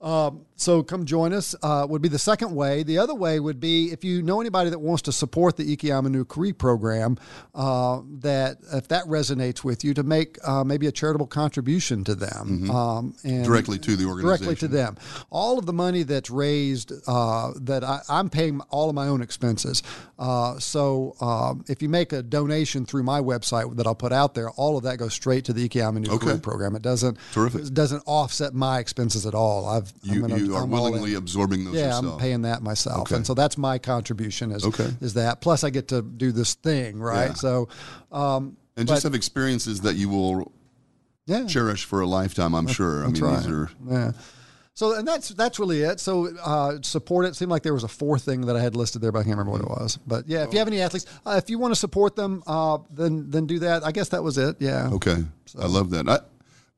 [0.00, 1.54] Um, so come join us.
[1.62, 2.82] Uh, would be the second way.
[2.82, 6.28] The other way would be if you know anybody that wants to support the Ikiamanu
[6.28, 7.16] Kari program,
[7.54, 12.14] uh, that if that resonates with you, to make uh, maybe a charitable contribution to
[12.14, 14.44] them um, and Directly to the organization.
[14.46, 14.96] directly to them.
[15.30, 19.22] All of the money that's raised, uh, that I, I'm paying all of my own
[19.22, 19.82] expenses.
[20.18, 24.34] Uh, so um, if you make a donation through my website that I'll put out
[24.34, 26.38] there, all of that goes straight to the Ikiamu Okay.
[26.38, 26.74] program.
[26.74, 27.62] It doesn't Terrific.
[27.66, 29.66] It doesn't offset my expenses at all.
[29.68, 32.14] I've You, I'm gonna- you are I'm willingly absorbing those Yeah, yourself.
[32.14, 33.16] I'm paying that myself, Okay.
[33.16, 34.52] and so that's my contribution.
[34.52, 34.94] Is Okay.
[35.02, 37.28] is that plus I get to do this thing, right?
[37.28, 37.34] Yeah.
[37.34, 37.68] So,
[38.10, 40.50] um, and but- just have experiences that you will
[41.26, 42.54] yeah, cherish for a lifetime.
[42.54, 43.02] I'm sure.
[43.04, 44.12] I mean, That's these are Yeah.
[44.76, 46.00] So and that's that's really it.
[46.00, 47.34] So uh, support it.
[47.34, 49.38] Seemed like there was a fourth thing that I had listed there, but I can't
[49.38, 49.98] remember what it was.
[50.06, 52.76] But yeah, if you have any athletes, uh, if you want to support them, uh,
[52.90, 53.86] then then do that.
[53.86, 54.56] I guess that was it.
[54.60, 54.90] Yeah.
[54.92, 55.24] okay.
[55.58, 56.06] I love that.
[56.06, 56.18] I,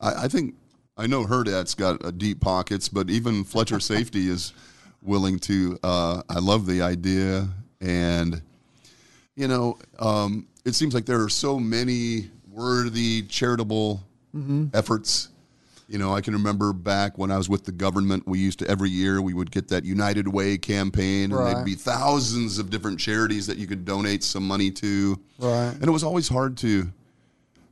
[0.01, 0.55] I, I think
[0.97, 4.53] I know Hurrdat's got uh, deep pockets, but even Fletcher Safety is
[5.03, 5.77] willing to.
[5.83, 7.49] Uh, I love the idea,
[7.81, 8.41] and
[9.35, 14.05] you know, um, it seems like there are so many worthy charitable
[14.73, 15.31] efforts.
[15.89, 18.69] You know, I can remember back when I was with the government, we used to
[18.69, 21.55] every year we would get that United Way campaign, and Right.
[21.55, 25.19] there'd be thousands of different charities that you could donate some money to.
[25.39, 25.73] Right.
[25.73, 26.93] And it was always hard to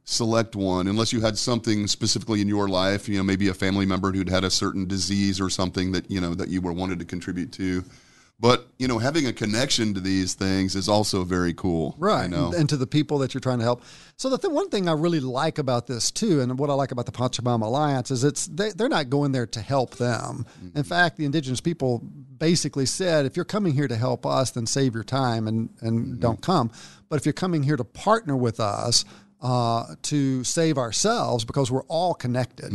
[0.05, 3.85] select one unless you had something specifically in your life, you know, maybe a family
[3.85, 6.99] member who'd had a certain disease or something that, you know, that you were wanted
[7.01, 7.85] to contribute to.
[8.39, 11.95] But, you know, having a connection to these things is also very cool.
[11.97, 12.25] Right.
[12.25, 12.53] You know?
[12.55, 13.83] And, to the people that you're trying to help.
[14.19, 16.93] So the th- one thing I really like about this too, and what I like
[16.93, 20.45] about the Pachamama Alliance is it's they, they're not going there to help them.
[20.63, 20.77] Mm-hmm.
[20.77, 24.67] In fact, the indigenous people basically said, if you're coming here to help us, then
[24.67, 26.21] save your time and, and Mm-hmm.
[26.21, 26.71] don't come.
[27.09, 29.07] But if you're coming here to partner with us,
[29.47, 32.73] uh, to save ourselves because we're all connected,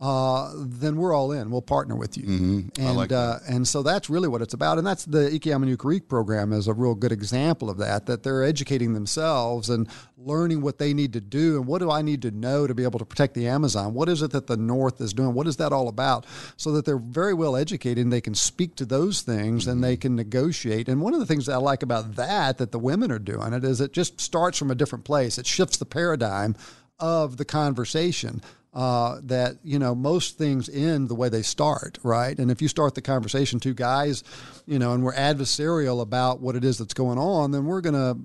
[0.00, 1.50] uh, then we're all in.
[1.50, 2.24] We'll partner with you.
[2.26, 2.86] And, Mm-hmm.
[2.86, 4.78] I like uh, and so that's really what it's about.
[4.78, 8.94] And that's the Ikiamanuk program is a real good example of that, that they're educating
[8.94, 9.88] themselves and
[10.26, 11.56] learning what they need to do.
[11.56, 13.94] And what do I need to know to be able to protect the Amazon?
[13.94, 15.34] What is it that the North is doing?
[15.34, 16.26] What is that all about?
[16.56, 19.96] So that they're very well educated and they can speak to those things and they
[19.96, 20.88] can negotiate.
[20.88, 23.52] And one of the things that I like about that, that the women are doing
[23.52, 25.38] it, is it just starts from a different place.
[25.38, 26.56] It shifts the paradigm
[26.98, 28.40] of the conversation
[28.74, 32.38] uh, that you know most things end the way they start, right?
[32.38, 34.24] And if you start the conversation, two guys,
[34.66, 37.94] you know, and we're adversarial about what it is that's going on, then we're going
[37.94, 38.18] to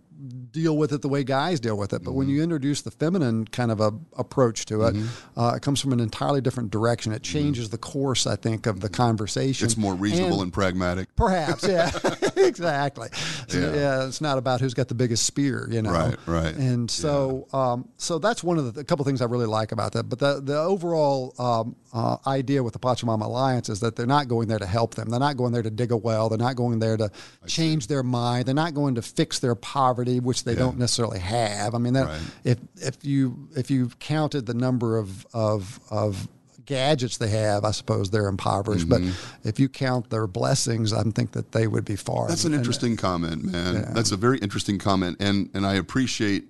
[0.52, 2.04] deal with it the way guys deal with it.
[2.04, 2.18] But Mm-hmm.
[2.18, 4.96] when you introduce the feminine kind of a approach to it,
[5.36, 7.12] uh, it comes from an entirely different direction.
[7.12, 9.66] It changes the course, I think, of the conversation.
[9.68, 9.72] Mm-hmm.
[9.72, 11.16] it's more reasonable And- and pragmatic.
[11.16, 11.92] Perhaps, yeah,
[12.38, 13.10] exactly.
[13.48, 13.74] So, Yeah.
[13.76, 14.08] yeah.
[14.08, 15.92] it's not about who's got the biggest spear, you know.
[15.92, 16.56] Right, right.
[16.56, 19.92] And so, um, so that's one of the a couple things I really like about
[19.94, 20.04] that.
[20.10, 24.28] But the the overall um, uh, idea with the Pachamama Alliance is that they're not
[24.28, 25.10] going there to help them.
[25.10, 26.30] They're not going there to dig a well.
[26.30, 27.12] They're not going there to
[27.48, 28.46] change their mind.
[28.46, 31.76] They're not going to fix their poverty, which they don't necessarily have.
[31.76, 32.22] I mean, that, Right.
[32.44, 36.28] if if you if you counted the number of of of
[36.66, 38.90] gadgets they have, I suppose they're impoverished.
[38.90, 39.02] But
[39.46, 42.24] if you count their blessings, I think that they would be far.
[42.24, 42.30] Mm-hmm.
[42.30, 43.92] That's an And- interesting comment, man.
[43.94, 46.46] That's a very interesting comment, and and I appreciate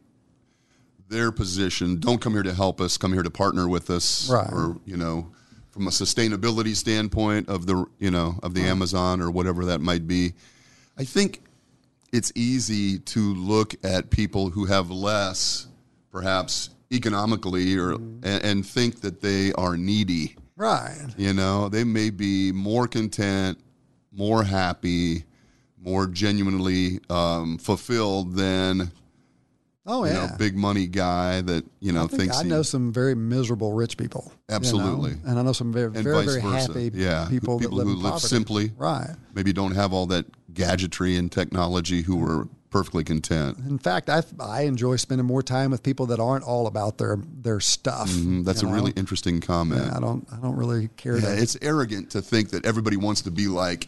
[1.09, 1.99] their position.
[1.99, 2.97] Don't come here to help us.
[2.97, 4.51] Come here to partner with us, Right.
[4.51, 5.27] or you know,
[5.71, 10.07] from a sustainability standpoint of the you know of the Amazon or whatever that might
[10.07, 10.33] be.
[10.97, 11.43] I think
[12.13, 15.67] it's easy to look at people who have less,
[16.11, 20.35] perhaps economically, or and, and think that they are needy.
[20.55, 20.95] right.
[21.17, 23.59] You know, they may be more content,
[24.11, 25.25] more happy,
[25.79, 28.91] more genuinely um, fulfilled than
[29.89, 30.27] Oh you yeah.
[30.27, 33.15] know big money guy that you know I, think thinks I he- know some very
[33.15, 34.23] miserable rich people.
[34.25, 35.11] you know, Absolutely.
[35.25, 38.13] and I know some very, and very, very happy yeah, people, people live who live
[38.13, 38.27] poverty.
[38.27, 39.09] simply, Right.
[39.33, 43.57] maybe don't have all that gadgetry and technology, who were perfectly content.
[43.67, 47.17] In fact, I I enjoy spending more time with people that aren't all about their
[47.41, 48.09] their stuff.
[48.09, 48.73] Mm, That's a know?
[48.73, 49.91] really interesting comment.
[49.93, 51.17] I don't I don't really care.
[51.17, 53.87] Yeah, it's arrogant to think that everybody wants to be like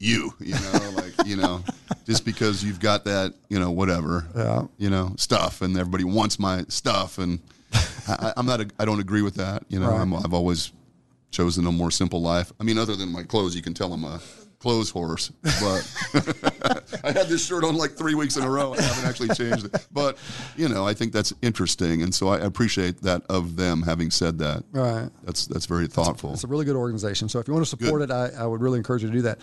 [0.00, 1.60] you, you know, like, you know,
[2.06, 4.62] just because you've got that, you know, whatever, Yeah.
[4.78, 7.18] you know, stuff and everybody wants my stuff.
[7.18, 7.40] And
[8.06, 9.64] I, I'm not, a, I don't agree with that.
[9.68, 10.00] You know, Right.
[10.00, 10.70] I'm, I've always
[11.32, 12.52] chosen a more simple life.
[12.60, 14.20] I mean, other than my clothes, you can tell I'm a
[14.58, 18.82] clothes horse, but I had this shirt on like three weeks in a row I
[18.82, 19.86] haven't actually changed it.
[19.92, 20.18] But,
[20.56, 22.02] you know, I think that's interesting.
[22.02, 24.64] And so I appreciate that of them having said that.
[24.72, 25.08] right.
[25.22, 26.32] That's, that's very thoughtful.
[26.32, 27.28] It's a really good organization.
[27.28, 29.22] So if you want to support it, I, I would really encourage you to do
[29.22, 29.38] that.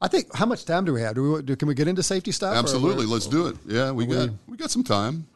[0.00, 1.14] I think how much time do we have?
[1.14, 2.54] Do we do, can we get into safety stuff?
[2.54, 3.56] Absolutely, let's do it.
[3.66, 5.26] Yeah, we got we got some time.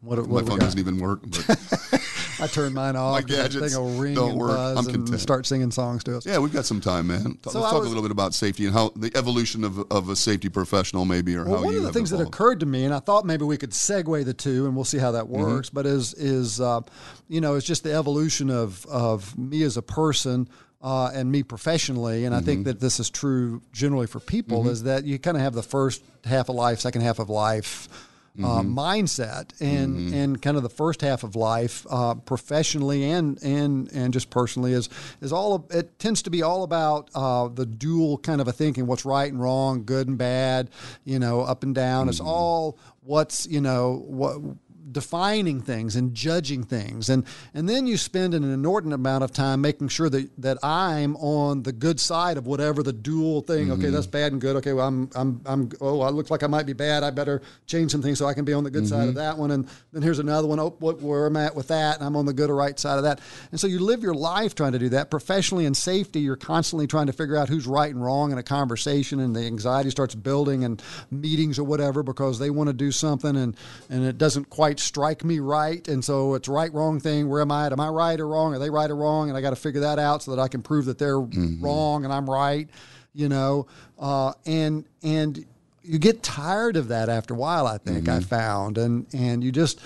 [0.00, 0.64] What, what, My phone got?
[0.64, 1.20] doesn't even work.
[1.22, 1.46] But
[2.42, 3.12] I turn mine off.
[3.12, 4.50] My gadgets thing will ring don't and work.
[4.50, 5.20] buzz I'm and content.
[5.20, 6.26] start singing songs to us.
[6.26, 7.38] Yeah, we've got some time, man.
[7.44, 10.08] Let's I talk was- a little bit about safety and how the evolution of, of
[10.08, 12.66] a safety professional, maybe, or Well, how one you of the things that occurred to
[12.66, 15.24] me, and I thought maybe we could segue the two, and we'll see how that
[15.24, 15.40] Mm-hmm.
[15.42, 15.70] works.
[15.70, 16.80] But is is uh,
[17.28, 20.48] you know, it's just the evolution of of me as a person.
[20.84, 22.46] Uh, and me professionally, and I Mm-hmm.
[22.46, 25.62] think that this is true generally for people, is that you kind of have the
[25.62, 27.88] first half of life, second half of life
[28.38, 28.78] uh, Mm-hmm.
[28.78, 34.12] mindset, and and kind of the first half of life, uh, professionally and and and
[34.12, 34.88] just personally, is
[35.20, 38.52] is all of, it tends to be all about uh, the dual kind of a
[38.52, 40.70] thinking, what's right and wrong, good and bad,
[41.04, 42.08] you know, up and down.
[42.08, 44.40] It's all what's you know what
[44.92, 47.08] defining things and judging things.
[47.08, 47.24] And
[47.54, 51.62] and then you spend an inordinate amount of time making sure that that I'm on
[51.62, 53.94] the good side of whatever the dual thing okay mm-hmm.
[53.94, 54.56] that's bad and good.
[54.56, 57.02] Okay well I'm I'm I'm oh it looks like I might be bad.
[57.02, 59.18] I better change some things so I can be on the good side of mm-hmm.
[59.18, 59.50] that one.
[59.50, 60.58] And then here's another one.
[60.60, 62.78] Oh what where am I at with that and I'm on the good or right
[62.78, 63.20] side of that.
[63.50, 65.10] And so you live your life trying to do that.
[65.10, 68.42] Professionally and safety you're constantly trying to figure out who's right and wrong in a
[68.42, 72.90] conversation and the anxiety starts building and meetings or whatever because they want to do
[72.90, 73.56] something and
[73.88, 77.28] and it doesn't quite strike me right and so it's right wrong thing.
[77.28, 77.72] Where am I at?
[77.72, 78.54] Am I right or wrong?
[78.54, 79.28] Are they right or wrong?
[79.28, 81.64] And I got to figure that out so that I can prove that they're mm-hmm.
[81.64, 82.68] wrong and I'm right
[83.14, 83.66] you know?
[83.98, 85.44] Uh, and and
[85.82, 88.20] you get tired of that after a while I think I mm-hmm.
[88.22, 88.78] found.
[88.78, 89.80] And and you just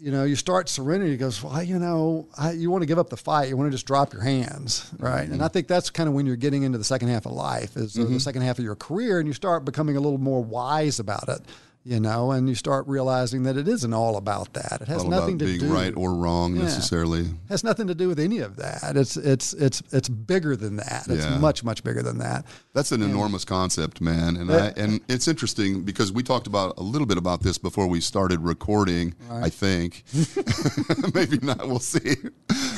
[0.00, 1.12] you know, you start surrendering.
[1.12, 3.48] He goes, well, you know, I, you want to give up the fight.
[3.48, 5.22] You want to just drop your hands, right?
[5.22, 5.52] And I mm-hmm.
[5.54, 8.04] think that's kind of when you're getting into the second half of life, is or
[8.04, 11.30] the second half of your career, and you start becoming a little more wise about
[11.30, 11.40] it,
[11.86, 14.78] you know, and you start realizing that it isn't all about that.
[14.80, 16.62] It has nothing to being do right or wrong Yeah.
[16.62, 17.26] necessarily.
[17.50, 18.96] has nothing to do with any of that.
[18.96, 21.04] It's it's it's it's bigger than that.
[21.10, 21.38] It's Yeah.
[21.38, 22.46] much much bigger than that.
[22.72, 26.82] That's an enormous concept, man, and I, and it's interesting because we talked about a
[26.82, 29.14] little bit about this before we started recording.
[29.30, 30.04] I think
[31.14, 31.68] maybe not.
[31.68, 32.16] We'll see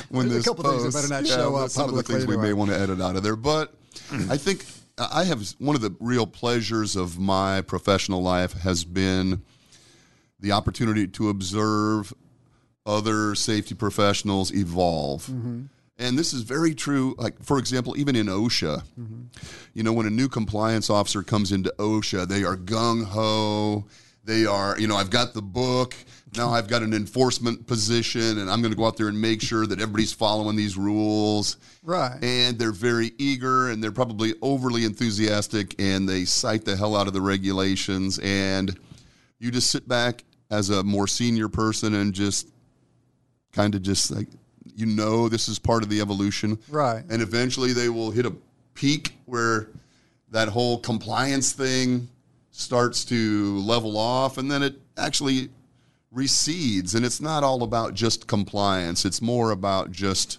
[0.09, 2.27] when There's a this couple things that better not show up Some of the things
[2.27, 3.73] we may want to edit out of there, but
[4.29, 4.65] I think
[4.99, 9.43] I have one of the real pleasures of my professional life has been
[10.41, 12.15] the opportunity to observe
[12.87, 15.27] other safety professionals evolve.
[15.27, 15.63] Mm-hmm.
[15.99, 17.15] And this is very true.
[17.19, 19.23] Like, for example, even in OSHA, Mm-hmm.
[19.75, 23.85] you know, when a new compliance officer comes into OSHA, they are gung ho.
[24.27, 25.95] They are, you know, I've got the book.
[26.37, 29.41] Now I've got an enforcement position, and I'm going to go out there and make
[29.41, 31.57] sure that everybody's following these rules.
[31.83, 32.19] Right.
[32.23, 37.07] And they're very eager, and they're probably overly enthusiastic, and they cite the hell out
[37.07, 38.19] of the regulations.
[38.19, 38.77] And
[39.39, 42.49] you just sit back as a more senior person and just
[43.53, 44.29] kind of just like
[44.75, 47.03] you know this is part of the evolution Right.
[47.09, 48.33] and eventually they will hit a
[48.75, 49.69] peak where
[50.31, 52.09] that whole compliance thing
[52.61, 55.51] starts to level off and then it actually
[56.11, 60.39] recedes and it's not all about just compliance it's more about just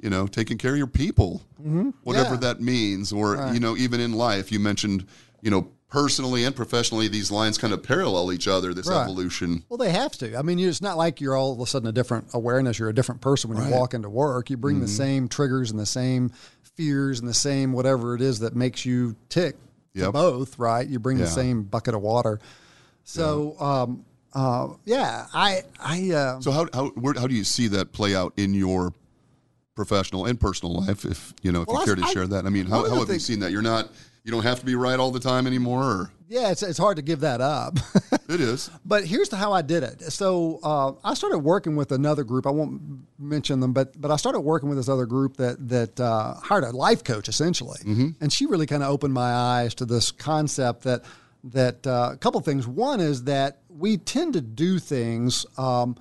[0.00, 1.42] you know taking care of your people
[2.02, 2.40] whatever Yeah.
[2.40, 5.06] that means or you know even in life you mentioned
[5.42, 9.02] you know personally and professionally these lines kind of parallel each other this Right.
[9.02, 10.36] evolution Well, they have to.
[10.38, 12.78] I mean, it's not like you're all of a sudden a different awareness.
[12.78, 13.70] You're a different person when you Right.
[13.72, 13.78] Mm-hmm.
[13.80, 14.50] walk into work.
[14.50, 16.30] You bring the same triggers and the same
[16.76, 19.56] fears and the same whatever it is that makes you tick.
[19.94, 20.12] Yep.
[20.12, 20.86] both, right?
[20.86, 21.24] You bring Yeah.
[21.24, 22.38] the same bucket of water.
[23.04, 27.66] So, um, uh, yeah, I, I, uh, So how how where, how do you see
[27.68, 28.92] that play out in your
[29.74, 31.04] professional and personal life?
[31.04, 33.00] If you know, if Well, you care to I- share that, I mean, how, how
[33.00, 33.50] have you seen that?
[33.50, 33.90] You're not
[34.22, 35.82] you don't have to be right all the time anymore.
[35.82, 37.76] Or yeah, it's, it's hard to give that up.
[38.28, 38.70] it is.
[38.84, 40.00] But here's the, how I did it.
[40.12, 42.46] So uh, I started working with another group.
[42.46, 42.80] I won't
[43.18, 46.62] mention them, but but I started working with this other group that that uh, hired
[46.62, 47.80] a life coach essentially,
[48.20, 51.02] and she really kind of opened my eyes to this concept that
[51.42, 52.64] that uh, a couple things.
[52.64, 55.44] One is that we tend to do things.
[55.58, 55.96] Um,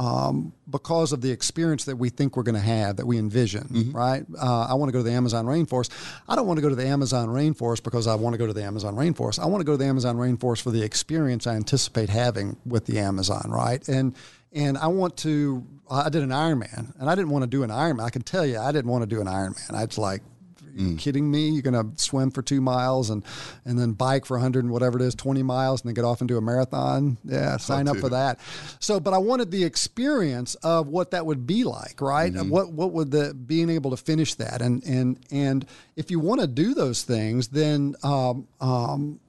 [0.00, 3.90] um, because of the experience that we think we're going to have, that we envision,
[3.92, 4.24] right?
[4.40, 5.90] Uh, I want to go to the Amazon rainforest.
[6.26, 8.54] I don't want to go to the Amazon rainforest because I want to go to
[8.54, 9.38] the Amazon rainforest.
[9.38, 12.86] I want to go to the Amazon rainforest for the experience I anticipate having with
[12.86, 13.86] the Amazon, right?
[13.88, 14.16] And
[14.52, 15.66] and I want to.
[15.90, 18.02] I did an Ironman, and I didn't want to do an Ironman.
[18.02, 19.74] I can tell you, I didn't want to do an Ironman.
[19.74, 20.22] I was like,
[20.74, 21.50] you kidding me?
[21.50, 23.24] You're going to swim for two miles and
[23.64, 26.20] and then bike for 100 and whatever it is, 20 miles, and then get off
[26.20, 27.18] and do a marathon.
[27.24, 28.12] Yeah, sign up for dude.
[28.12, 28.40] that.
[28.78, 32.32] So, but I wanted the experience of what that would be like, right?
[32.32, 32.50] Mm-hmm.
[32.50, 35.66] What what would the being able to finish that and and and
[35.96, 39.20] if you want to do those things, then um, um,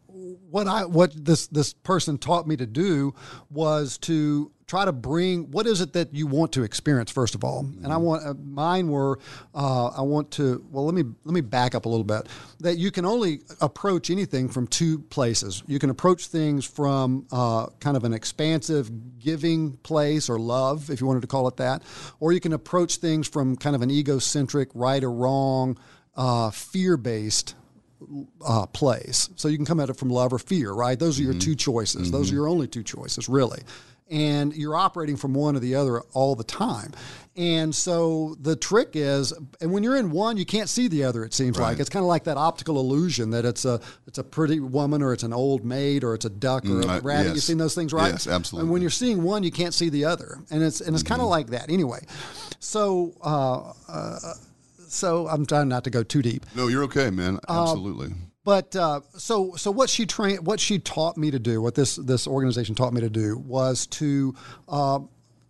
[0.50, 3.14] what I what this this person taught me to do
[3.50, 7.44] was to try to bring what is it that you want to experience first of
[7.44, 7.60] all?
[7.60, 9.20] And i want uh, mine were
[9.54, 12.28] uh, i want to well let me let me back up a little bit.
[12.62, 15.62] That you can only approach anything from two places.
[15.68, 21.02] You can approach things from uh, kind of an expansive giving place or love if
[21.02, 21.84] you wanted to call it that
[22.20, 25.78] or you can approach things from kind of an egocentric right or wrong
[26.16, 27.56] uh, fear-based
[28.46, 29.30] uh, place.
[29.36, 30.98] So you can come at it from love or fear, right?
[30.98, 32.12] Those are your two choices.
[32.12, 33.62] Those are your only two choices, really.
[34.10, 36.92] And you're operating from one or the other all the time.
[37.38, 39.32] And so the trick is,
[39.62, 41.24] and when you're in one, you can't see the other.
[41.24, 44.24] It seems like it's kind of like that optical illusion that it's a it's a
[44.24, 47.28] pretty woman or it's an old maid or it's a duck or a uh, rabbit.
[47.28, 47.36] yes.
[47.36, 48.12] You've seen those things, right?
[48.12, 48.66] Yes, absolutely.
[48.66, 51.22] And when you're seeing one, you can't see the other, and it's and it's kind
[51.22, 52.00] of like that anyway.
[52.60, 53.14] So.
[53.22, 54.34] Uh, uh,
[54.92, 56.46] so I'm trying not to go too deep.
[56.56, 57.40] No, you're okay, man.
[57.48, 58.14] Absolutely.
[58.44, 61.96] But uh, so so what she trained, what she taught me to do, what this
[61.96, 64.36] this organization taught me to do was to.
[64.68, 65.00] Uh,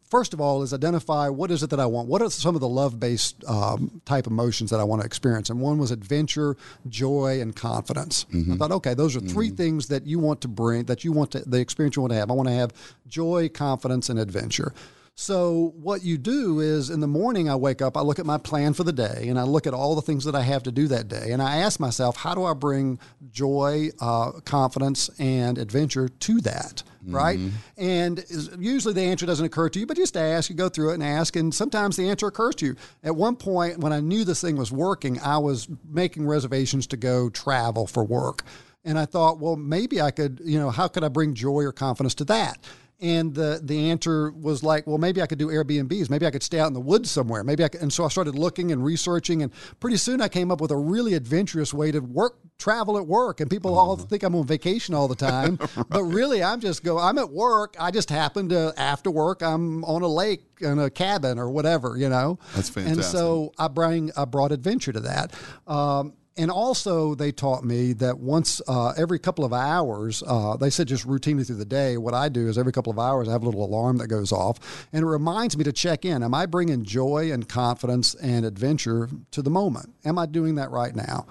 [0.10, 2.10] First of all, is identify what is it that I want.
[2.10, 5.50] What are some of the love-based um, type emotions that I want to experience?
[5.50, 6.58] And one was adventure,
[6.90, 8.26] joy, and confidence.
[8.52, 11.32] I thought, okay, those are 3 things that you want to bring, that you want
[11.32, 12.30] to, the experience you want to have.
[12.30, 12.74] I want to have
[13.08, 14.74] joy, confidence, and adventure.
[15.22, 18.40] So what you do is in the morning I wake up, I look at my
[18.40, 20.72] plan for the day, and I look at all the things that I have to
[20.72, 22.98] do that day, and I ask myself, how do I bring
[23.30, 26.82] joy, uh, confidence, and adventure to that?
[27.06, 27.40] Right,
[27.78, 28.26] and
[28.58, 30.50] usually the answer doesn't occur to you, but just ask.
[30.50, 32.76] You go through it and ask, and sometimes the answer occurs to you.
[33.04, 36.98] At one point, when I knew this thing was working, I was making reservations to
[36.98, 38.44] go travel for work,
[38.84, 41.72] and I thought, well, maybe I could, you know, how could I bring joy or
[41.72, 42.58] confidence to that?
[43.02, 46.10] And the the answer was like, well, maybe I could do Airbnbs.
[46.12, 47.44] Maybe I could stay out in the woods somewhere.
[47.44, 47.82] Maybe I could.
[47.82, 50.78] And so I started looking and researching, and pretty soon I came up with a
[50.78, 53.40] really adventurous way to work, travel at work.
[53.40, 55.58] And people all think I'm on vacation all the time,
[55.90, 57.00] but really I'm just go.
[57.00, 57.76] I'm at work.
[57.80, 61.98] I just happen to after work I'm on a lake in a cabin or whatever,
[61.98, 62.38] you know.
[62.56, 62.98] That's fantastic.
[62.98, 65.34] And so I bring I brought adventure to that.
[65.66, 70.70] Um, and also, they taught me that once uh, every couple of hours, uh, they
[70.70, 73.34] said just routinely through the day, what I do is every couple of hours, I
[73.34, 76.24] have a little alarm that goes off and it reminds me to check in.
[76.24, 79.94] Am I bringing joy and confidence and adventure to the moment?
[80.06, 81.28] Am I doing that right now?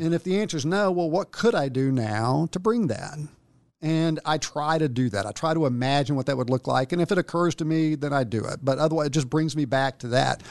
[0.00, 3.18] And if the answer is no, well, what could I do now to bring that?
[3.82, 5.24] And I try to do that.
[5.24, 6.92] I try to imagine what that would look like.
[6.92, 8.58] And if it occurs to me, then I do it.
[8.62, 10.42] But otherwise, it just brings me back to that.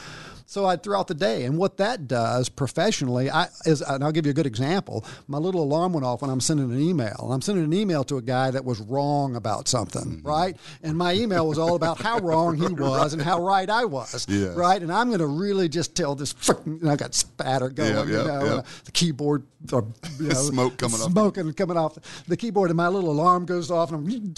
[0.50, 4.26] So I throughout the day, and what that does professionally, I is, and I'll give
[4.26, 5.04] you a good example.
[5.28, 8.02] My little alarm went off when I'm sending an email, and I'm sending an email
[8.02, 10.26] to a guy that was wrong about something, mm-hmm.
[10.26, 10.56] right?
[10.82, 14.26] And my email was all about how wrong he was and how right I was,
[14.28, 14.56] Yes.
[14.56, 14.82] right?
[14.82, 16.32] And I'm going to really just tell this.
[16.32, 18.50] Frickin', I got spatter going, Yeah, you yeah, know, yeah.
[18.50, 19.86] Uh, and the keyboard, or,
[20.18, 21.12] you know, Smoke coming off.
[21.12, 21.96] smoke and coming off
[22.26, 24.10] the keyboard, and my little alarm goes off, and I'm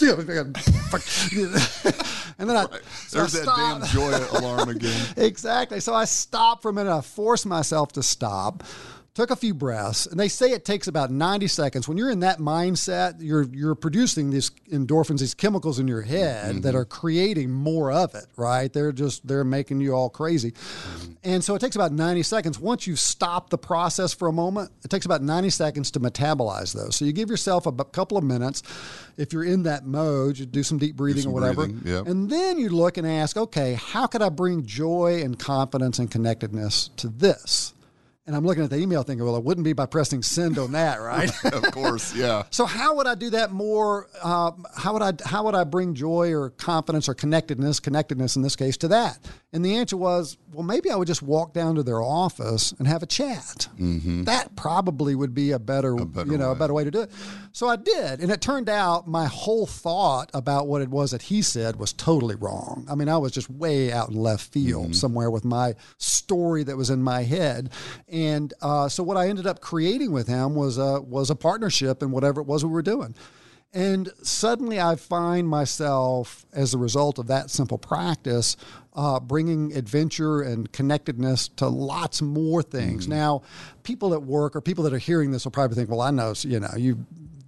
[2.37, 2.65] and then I,
[3.07, 5.07] so I There's that damn joy alarm again.
[5.17, 5.79] Exactly.
[5.79, 6.95] So I stopped for a minute.
[6.95, 8.63] I forced myself to stop.
[9.15, 11.87] Took a few breaths, and they say it takes about 90 seconds.
[11.87, 16.63] When you're in that mindset, you're you're producing these endorphins, these chemicals in your head
[16.63, 16.77] that mm-hmm.
[16.77, 18.73] are creating more of it, right?
[18.73, 20.51] They're just they're making you all crazy.
[20.51, 21.11] Mm-hmm.
[21.25, 22.57] And so it takes about 90 seconds.
[22.59, 26.73] Once you stop the process for a moment, it takes about 90 seconds to metabolize
[26.73, 26.95] those.
[26.95, 28.63] So you give yourself a couple of minutes.
[29.17, 31.67] If you're in that mode, you do some deep breathing some or whatever.
[31.67, 32.07] breathing, yep.
[32.07, 36.09] And then you look and ask, okay, how could I bring joy and confidence and
[36.09, 37.72] connectedness to this?
[38.25, 40.71] And I'm looking at the email thinking, well, it wouldn't be by pressing send on
[40.71, 41.29] that, right?
[41.45, 42.43] of course, yeah.
[42.51, 44.07] so how would I do that more?
[44.21, 48.41] Uh, how would I how would I bring joy or confidence or connectedness, connectedness in
[48.41, 49.19] this case, to that?
[49.53, 52.87] And the answer was, well, maybe I would just walk down to their office and
[52.87, 53.67] have a chat.
[54.25, 56.59] That probably would be a better, better you know, a way.
[56.59, 57.11] better way to do it.
[57.51, 61.21] So I did, and it turned out my whole thought about what it was that
[61.23, 62.87] he said was totally wrong.
[62.89, 66.75] I mean, I was just way out in left field somewhere with my story that
[66.75, 67.69] was in my head,
[68.07, 72.01] and uh, so what I ended up creating with him was a was a partnership
[72.01, 73.13] in whatever it was we were doing.
[73.73, 78.55] And suddenly I find myself, as a result of that simple practice,
[78.93, 83.07] uh, bringing adventure and connectedness to lots more things.
[83.07, 83.41] Now,
[83.81, 86.33] people at work or people that are hearing this will probably think, well, I know,
[86.41, 87.03] you know, you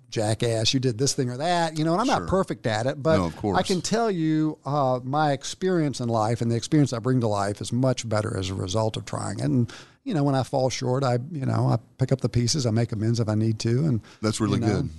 [0.09, 3.03] jackass, you did this thing or that, you know, and I'm not perfect at it,
[3.03, 3.53] but No.
[3.53, 7.27] I can tell you uh, my experience in life and the experience I bring to
[7.27, 9.45] life is much better as a result of trying it.
[9.45, 9.71] And,
[10.03, 12.71] you know, when I fall short, I, you know, I pick up the pieces, I
[12.71, 13.69] make amends if I need to.
[13.85, 14.89] And That's really you know, good.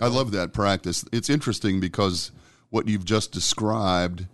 [0.00, 1.04] I love that practice.
[1.12, 2.32] It's interesting because
[2.70, 4.26] what you've just described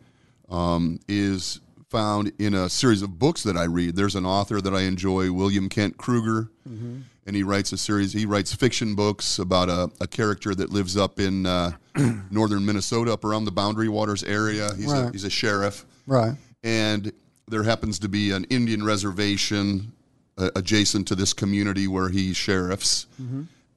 [0.48, 3.96] um, is found in a series of books that I read.
[3.96, 6.98] There's an author that I enjoy, William Kent Krueger, Mm-hmm.
[7.26, 8.12] and he writes a series.
[8.12, 11.72] He writes fiction books about a, a character that lives up in uh,
[12.30, 14.70] northern Minnesota, up around the Boundary Waters area.
[14.76, 16.34] He's a he's a sheriff, Right.
[16.62, 17.10] and
[17.48, 19.90] there happens to be an Indian reservation
[20.38, 23.06] uh, adjacent to this community where he sheriffs.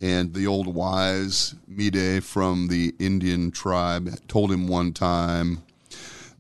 [0.04, 5.64] And the old wise Mide from the Indian tribe told him one time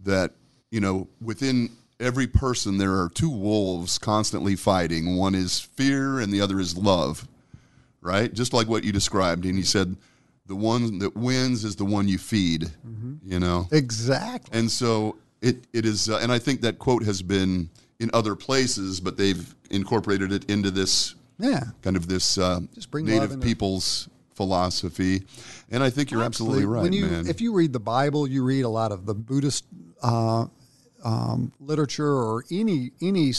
[0.03, 0.33] that,
[0.69, 5.15] you know, within every person there are two wolves constantly fighting.
[5.15, 7.25] One is fear and the other is love,
[8.01, 8.33] right?
[8.33, 9.45] Just like what you described.
[9.45, 9.95] And he said,
[10.45, 12.69] the one that wins is the one you feed,
[13.23, 13.69] you know?
[13.71, 14.59] Exactly.
[14.59, 17.69] And so it, it is, uh, and I think that quote has been
[18.01, 21.63] in other places, but they've incorporated it into this Yeah.
[21.81, 25.23] kind of this uh, Just bring native people's philosophy.
[25.71, 27.27] And I think you're absolutely, right, when you, man.
[27.27, 29.65] If you read the Bible, you read a lot of the Buddhist
[30.01, 30.45] uh,
[31.03, 33.33] um, literature or any any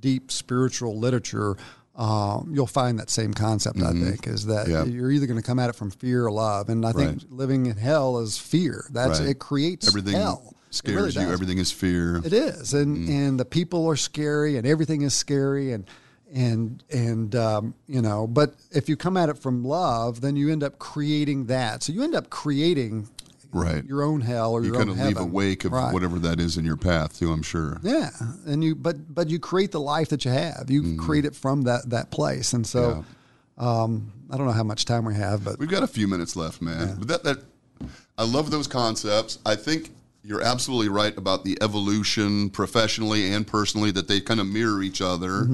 [0.00, 1.56] deep spiritual literature.
[1.96, 3.80] Uh, you'll find that same concept.
[3.80, 4.72] I think is that Mm-hmm.
[4.72, 4.84] Yeah.
[4.96, 7.32] you're either going to come at it from fear or love, and I think Right.
[7.32, 8.84] living in hell is fear.
[8.90, 9.28] That's Right.
[9.30, 10.54] it creates everything hell.
[10.70, 11.32] Scares really you.
[11.32, 12.16] Everything is fear.
[12.24, 13.08] It is, and Mm.
[13.10, 15.84] and the people are scary, and everything is scary, and
[16.34, 18.26] and and um, you know.
[18.26, 21.82] But if you come at it from love, then you end up creating that.
[21.82, 23.08] So you end up creating
[23.52, 23.84] Right.
[23.84, 25.94] your own hell or you your kind own of leave a wake of Right.
[25.94, 27.78] whatever that is in your path, too, I'm sure.
[27.84, 28.10] Yeah,
[28.46, 30.66] and you but but you create the life that you have.
[30.68, 33.04] You create it from that that place, and so.
[33.56, 36.34] Um, I don't know how much time we have, but We've got a few minutes
[36.34, 36.96] left, man.
[36.98, 37.38] But that, that
[38.18, 39.38] I love those concepts.
[39.46, 39.90] I think
[40.24, 45.00] you're absolutely right about the evolution professionally and personally that they kind of mirror each
[45.00, 45.46] other.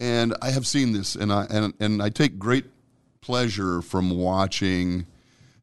[0.00, 2.66] And I have seen this and I and, and I take great
[3.20, 5.06] pleasure from watching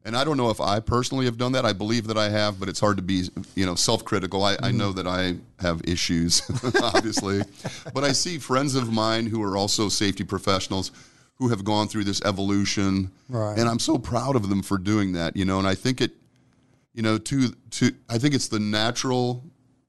[0.04, 1.64] and I don't know if I personally have done that.
[1.64, 3.26] I believe that I have, but it's hard to be,
[3.56, 4.44] you know, self-critical.
[4.44, 4.78] I, I mm-hmm.
[4.78, 6.42] know that I have issues,
[6.82, 7.44] obviously,
[7.94, 10.92] but I see friends of mine who are also safety professionals
[11.36, 13.58] who have gone through this evolution, Right.
[13.58, 15.36] and I'm so proud of them for doing that.
[15.36, 16.12] You know, and I think it,
[16.94, 19.44] you know, to to I think it's the natural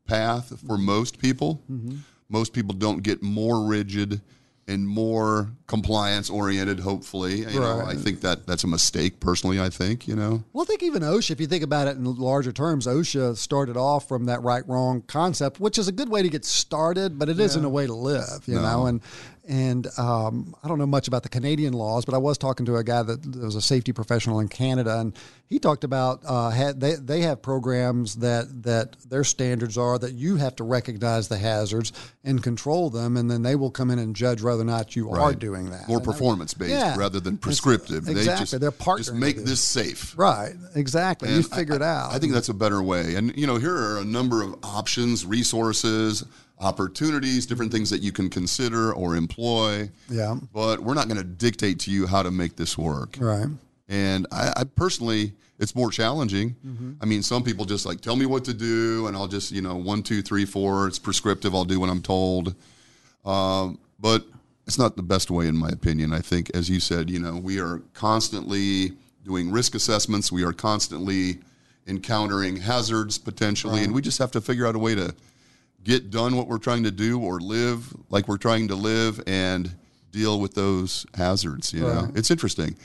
[0.07, 1.63] path for most people.
[1.71, 1.97] Mm-hmm.
[2.33, 4.23] Most people don't get more rigid
[4.69, 6.81] and more compliance oriented.
[6.81, 9.21] Hopefully, you know, I think that that's a mistake.
[9.21, 10.45] Personally, I think you know.
[10.53, 13.77] Well, I think even OSHA, if you think about it in larger terms, OSHA started
[13.77, 17.29] off from that right wrong concept, which is a good way to get started, but
[17.29, 18.87] it not a way to live, you know.
[18.87, 19.01] And
[19.49, 22.77] and um, I don't know much about the Canadian laws, but I was talking to
[22.77, 25.15] a guy that was a safety professional in Canada, and
[25.49, 30.13] he talked about uh, had, they they have programs that that their standards are that
[30.15, 31.93] you have to recognize the hazards
[32.25, 35.11] and control them, and then they will come in and judge whether or not you
[35.11, 35.89] are doing that.
[35.89, 36.97] More performance based Yeah.
[36.97, 38.05] rather than It's- prescriptive.
[38.05, 38.47] They exactly.
[38.47, 40.15] just, They're just make this safe.
[40.17, 41.31] Right, exactly.
[41.31, 42.13] you And figure it I- out.
[42.13, 43.17] I think that's a better way.
[43.17, 46.25] And you know, here are a number of options, resources,
[46.63, 49.91] opportunities, different things that you can consider or employ.
[50.09, 50.37] Yeah.
[50.55, 53.17] But we're not going to dictate to you how to make this work.
[53.19, 53.49] Right.
[53.89, 56.57] And I, I personally, it's more challenging.
[56.67, 56.93] Mm-hmm.
[57.01, 59.61] I mean, some people just like tell me what to do, and I'll just you
[59.61, 60.87] know one, two, three, four.
[60.87, 61.55] It's prescriptive.
[61.55, 62.55] I'll do what I'm told.
[63.25, 64.25] Um, but
[64.67, 66.13] it's not the best way, in my opinion.
[66.13, 68.93] I think, as you said, you know, we are constantly
[69.25, 70.33] doing risk assessments.
[70.33, 71.39] We are constantly
[71.87, 75.15] encountering hazards potentially, and we just have to figure out a way to
[75.85, 79.75] get done what we're trying to do or live like we're trying to live and
[80.11, 81.73] deal with those hazards.
[81.73, 82.77] You know, it's interesting.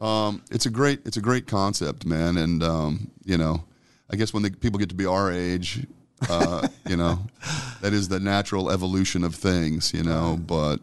[0.00, 2.36] Um, it's a great, it's a great concept, man.
[2.36, 3.64] And um, you know,
[4.10, 5.86] I guess when the people get to be our age,
[6.28, 7.18] uh, you know,
[7.80, 9.92] that is the natural evolution of things.
[9.92, 10.78] You know, but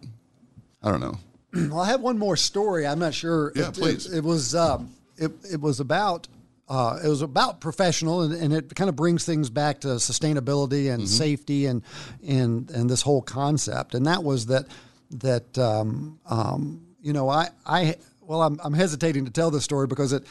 [0.84, 1.18] I don't know.
[1.56, 2.86] Well, I have one more story.
[2.86, 3.54] I'm not sure.
[3.56, 4.12] Yeah, it, please.
[4.12, 6.28] It, it was um, it, it was about
[6.68, 10.92] uh, it was about professional, and, and it kind of brings things back to sustainability
[10.92, 11.84] and safety and
[12.28, 13.94] and and this whole concept.
[13.94, 14.66] And that was that
[15.12, 19.88] that um, um, you know I I well I'm I'm hesitating to tell this story
[19.88, 20.26] because it.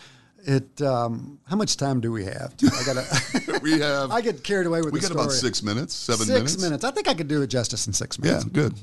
[0.46, 2.54] It um, how much time do we have?
[2.62, 3.60] I gotta.
[3.62, 4.10] We have.
[4.12, 5.22] I get carried away with we got story.
[5.22, 6.84] about six minutes, seven Six minutes.
[6.84, 8.44] I think I could do it justice in six minutes.
[8.44, 8.74] Yeah, good.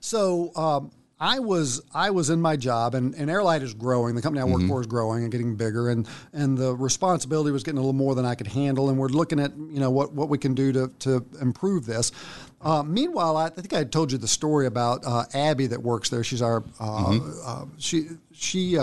[0.00, 0.90] So um,
[1.20, 4.14] I was I was in my job, and, and Airlight is growing.
[4.14, 7.62] The company I work for is growing and getting bigger, and and the responsibility was
[7.62, 8.88] getting a little more than I could handle.
[8.88, 12.10] And we're looking at you know what what we can do to to improve this.
[12.62, 16.08] Uh, meanwhile, I, I think I told you the story about uh, Abby that works
[16.08, 16.24] there.
[16.24, 18.78] She's our uh, uh, she she.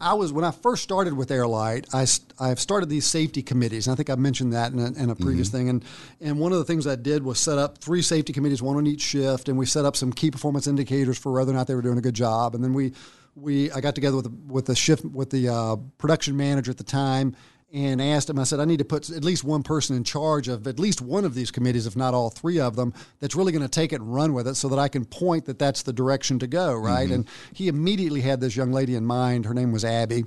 [0.00, 1.86] I was when I first started with Airlight.
[1.92, 2.06] I
[2.38, 3.86] I've started these safety committees.
[3.86, 5.68] And I think I mentioned that in a, in a previous thing.
[5.68, 5.84] And
[6.20, 8.86] and one of the things I did was set up three safety committees, one on
[8.86, 11.74] each shift, and we set up some key performance indicators for whether or not they
[11.74, 12.54] were doing a good job.
[12.54, 12.92] And then we
[13.34, 16.78] we I got together with the, with the shift with the uh, production manager at
[16.78, 17.36] the time.
[17.72, 20.48] And asked him, I said, I need to put at least one person in charge
[20.48, 23.52] of at least one of these committees, if not all three of them, that's really
[23.52, 25.82] going to take it and run with it so that I can point that that's
[25.82, 27.06] the direction to go, right?
[27.06, 27.14] Mm-hmm.
[27.14, 29.46] And he immediately had this young lady in mind.
[29.46, 30.24] Her name was Abby.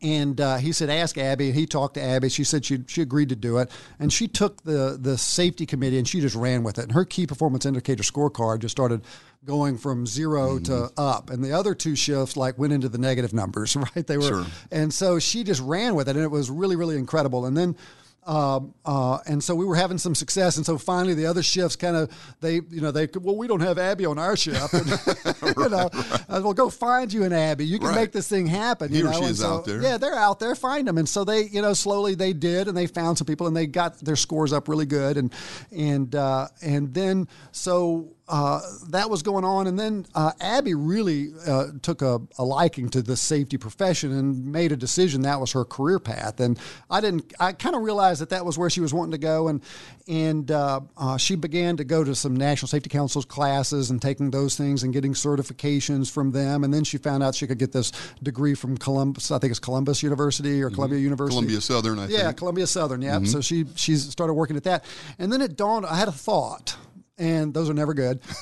[0.00, 2.28] And uh, he said, "Ask Abby." He talked to Abby.
[2.28, 5.98] She said she she agreed to do it, and she took the the safety committee
[5.98, 6.82] and she just ran with it.
[6.84, 9.02] And her key performance indicator scorecard just started
[9.44, 13.32] going from 0 to up, and the other two shifts like went into the negative
[13.32, 13.76] numbers.
[13.96, 14.06] Right?
[14.06, 14.46] They were, Sure.
[14.70, 17.46] and so she just ran with it, and it was really really incredible.
[17.46, 17.76] And then.
[18.24, 21.74] Um, uh, and so we were having some success, and so finally the other shifts
[21.74, 22.08] kind of
[22.40, 24.86] they, you know, they well we don't have Abby on our shift, and,
[25.56, 27.96] you know, said, well go find you an Abby, you can Right.
[27.96, 28.90] make this thing happen.
[28.92, 29.18] He you or know?
[29.18, 29.82] she And is so- out there.
[29.82, 30.54] Yeah, they're out there.
[30.54, 33.48] Find them, and so they, you know, slowly they did, and they found some people,
[33.48, 35.32] and they got their scores up really good, and
[35.76, 41.28] and uh, and then so uh, that was going on, and then uh, Abby really
[41.46, 45.52] uh, took a, a liking to the safety profession and made a decision that was
[45.52, 46.58] her career path, and
[46.90, 47.30] I didn't.
[47.38, 49.60] I kind of realized that that was where she was wanting to go, and
[50.08, 54.30] and uh, uh, she began to go to some National Safety Council's classes and taking
[54.30, 57.72] those things and getting certifications from them, and then she found out she could get
[57.72, 59.30] this degree from Columbus.
[59.30, 61.34] I think it's Columbus University or Columbia University.
[61.36, 62.38] Columbia Southern, I Yeah, think.
[62.38, 63.02] Columbia Southern.
[63.02, 63.22] Yeah.
[63.24, 64.84] So she she started working at that,
[65.18, 65.84] and then it dawned.
[65.84, 66.76] I had a thought,
[67.22, 68.20] and those are never good.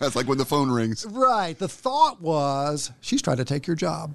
[0.00, 1.06] That's like when the phone rings.
[1.08, 1.58] right.
[1.58, 4.14] The thought was she's trying to take your job,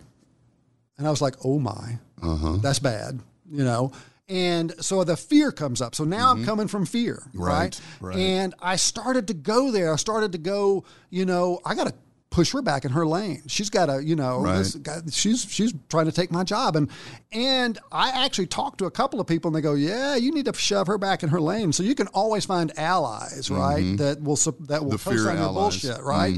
[0.97, 2.57] and I was like, oh my, Uh-huh.
[2.61, 3.19] that's bad.
[3.49, 3.91] You know.
[4.29, 5.95] And so the fear comes up.
[5.95, 7.71] So now I'm coming from fear, right?
[7.71, 8.05] Mm-hmm.
[8.05, 8.17] Right, right.
[8.17, 9.91] And I started to go there.
[9.91, 11.93] I started to go, you know, I got to
[12.33, 13.43] push her back in her lane.
[13.45, 14.57] She's got to, you know, Right.
[14.57, 16.75] this guy, she's she's trying to take my job.
[16.75, 16.89] And
[17.31, 20.45] and I actually talked to a couple of people, and they go, "Yeah, you need
[20.45, 23.95] to shove her back in her lane." So you can always find allies, right?
[23.97, 24.89] That will that will Mm-hmm.
[24.89, 25.45] The fear co-sign your.
[25.45, 25.53] Mm-hmm.
[25.53, 26.33] bullshit, right?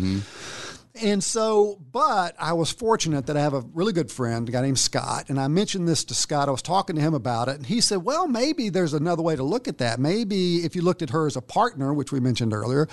[1.01, 4.61] And so, but I was fortunate that I have a really good friend, a guy
[4.61, 6.47] named Scott, and I mentioned this to Scott.
[6.47, 9.35] I was talking to him about it, and he said, Well, maybe there's another way
[9.35, 9.99] to look at that.
[9.99, 12.87] Maybe if you looked at her as a partner, which we mentioned earlier,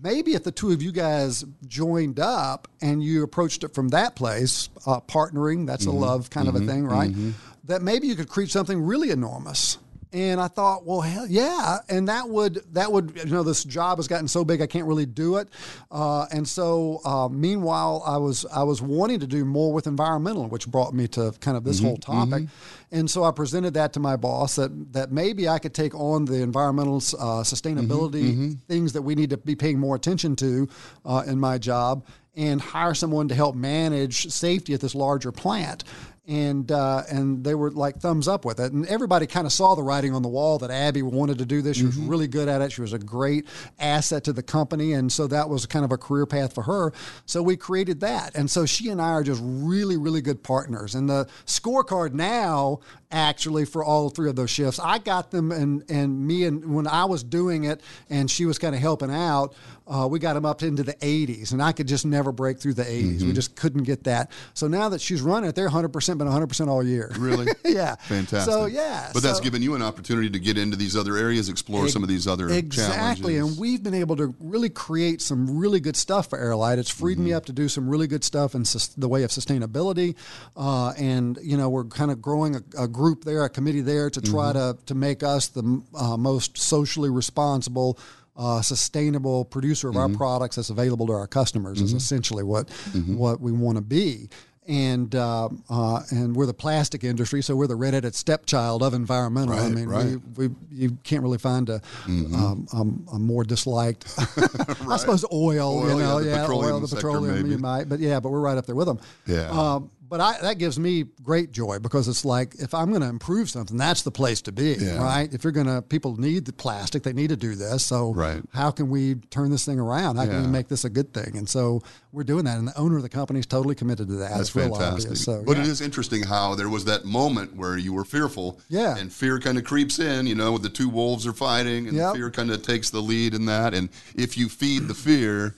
[0.00, 4.14] maybe if the two of you guys joined up and you approached it from that
[4.14, 5.98] place, uh, partnering, that's a mm-hmm.
[5.98, 6.68] love kind of a mm-hmm.
[6.68, 7.10] thing, right?
[7.10, 7.30] Mm-hmm.
[7.64, 9.78] That maybe you could create something really enormous.
[10.12, 13.98] And I thought, well, hell yeah, and that would that would you know this job
[13.98, 15.48] has gotten so big I can't really do it.
[15.88, 20.48] Uh, and so, uh, meanwhile, I was I was wanting to do more with environmental,
[20.48, 22.48] which brought me to kind of this whole topic.
[22.90, 26.24] And so I presented that to my boss that that maybe I could take on
[26.24, 30.68] the environmental uh, sustainability things that we need to be paying more attention to
[31.04, 32.04] uh, in my job,
[32.34, 35.84] and hire someone to help manage safety at this larger plant
[36.30, 38.72] and uh, and they were like thumbs up with it.
[38.72, 41.60] And everybody kind of saw the writing on the wall that Abby wanted to do
[41.60, 41.76] this.
[41.76, 42.70] She was really good at it.
[42.70, 43.46] She was a great
[43.80, 46.92] asset to the company, and so that was kind of a career path for her.
[47.26, 50.94] So we created that, and so she and I are just really really good partners.
[50.94, 52.78] And the scorecard now
[53.10, 56.86] actually for all three of those shifts, I got them, and and me and when
[56.86, 59.54] I was doing it, and she was kind of helping out.
[59.90, 62.74] Uh, we got them up into the 80s, and I could just never break through
[62.74, 63.22] the 80s.
[63.22, 64.30] We just couldn't get that.
[64.54, 67.10] So now that she's running it, they're 100% been 100% all year.
[67.18, 67.48] Really?
[67.64, 67.96] yeah.
[67.96, 68.52] Fantastic.
[68.52, 69.10] So yeah.
[69.12, 72.08] But that's given you an opportunity to get into these other areas, explore some of
[72.08, 72.78] these other challenges.
[72.78, 73.52] Exactly, challenges.
[73.56, 76.78] and we've been able to really create some really good stuff for Airlight.
[76.78, 77.24] It's freed Mm-hmm.
[77.24, 80.14] me up to do some really good stuff in sus- the way of sustainability,
[80.56, 84.08] uh, and you know we're kind of growing a, a group there, a committee there
[84.10, 84.78] to try Mm-hmm.
[84.78, 87.98] to to make us the uh, most socially responsible.
[88.40, 90.12] Uh, sustainable producer of Mm-hmm.
[90.14, 93.16] our products that's available to our customers is essentially what Mm-hmm.
[93.16, 94.30] what we want to be
[94.68, 99.58] and uh, uh, and we're the plastic industry, so we're the redheaded stepchild of environmental.
[99.58, 100.06] I mean, right.
[100.06, 100.34] Mm-hmm.
[100.40, 104.04] we, we you can't really find a um, um, a more disliked.
[104.88, 107.48] I suppose oil, Oil, you know, yeah, the yeah, petroleum oil, the sector, petroleum, maybe.
[107.50, 109.00] you might, but yeah, but we're right up there with them.
[109.26, 109.48] Yeah.
[109.50, 113.08] Um, but I, that gives me great joy because it's like if I'm going to
[113.08, 115.02] improve something, that's the place to be, Yeah.
[115.02, 115.32] right?
[115.32, 117.84] If you're going to, people need the plastic, they need to do this.
[117.84, 118.42] So Right.
[118.52, 120.16] how can we turn this thing around?
[120.16, 121.36] How can we make this a good thing?
[121.36, 121.80] And so
[122.12, 124.36] we're doing that, and the owner of the company is totally committed to that.
[124.36, 124.82] That's fantastic.
[125.10, 125.24] obvious.
[125.24, 125.62] So, but yeah.
[125.62, 128.58] it is interesting how there was that moment where you were fearful.
[128.68, 128.96] Yeah.
[128.96, 132.14] And fear kind of creeps in, you know, the two wolves are fighting and Yep.
[132.16, 133.74] fear kind of takes the lead in that.
[133.74, 135.54] And if you feed the fear,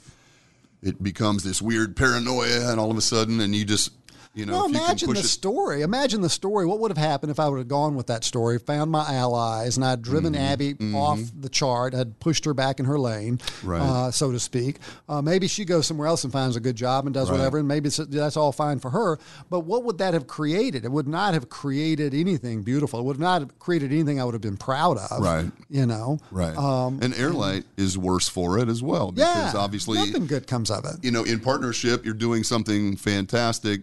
[0.82, 3.92] it becomes this weird paranoia and all of a sudden, and you just,
[4.34, 5.24] you know, Well, if you can imagine the it.
[5.24, 5.82] story.
[5.82, 6.64] Imagine the story.
[6.66, 9.76] What would have happened if I would have gone with that story, found my allies,
[9.76, 10.42] and I'd driven Mm-hmm.
[10.42, 13.80] Abby off the chart, had pushed her back in her lane, Right.
[13.80, 14.78] uh, so to speak.
[15.08, 17.36] Uh, maybe she goes somewhere else and finds a good job and does Right.
[17.38, 19.18] whatever, and maybe that's all fine for her.
[19.50, 20.84] But what would that have created?
[20.84, 23.00] It would not have created anything beautiful.
[23.00, 25.20] It would not have created anything I would have been proud of.
[25.22, 25.50] Right.
[25.68, 26.18] You know.
[26.30, 26.56] Right.
[26.56, 29.60] Um, and Airlight is worse for it as well because yeah.
[29.60, 30.96] obviously nothing good comes of it.
[31.02, 33.82] you know, in partnership, you're doing something fantastic,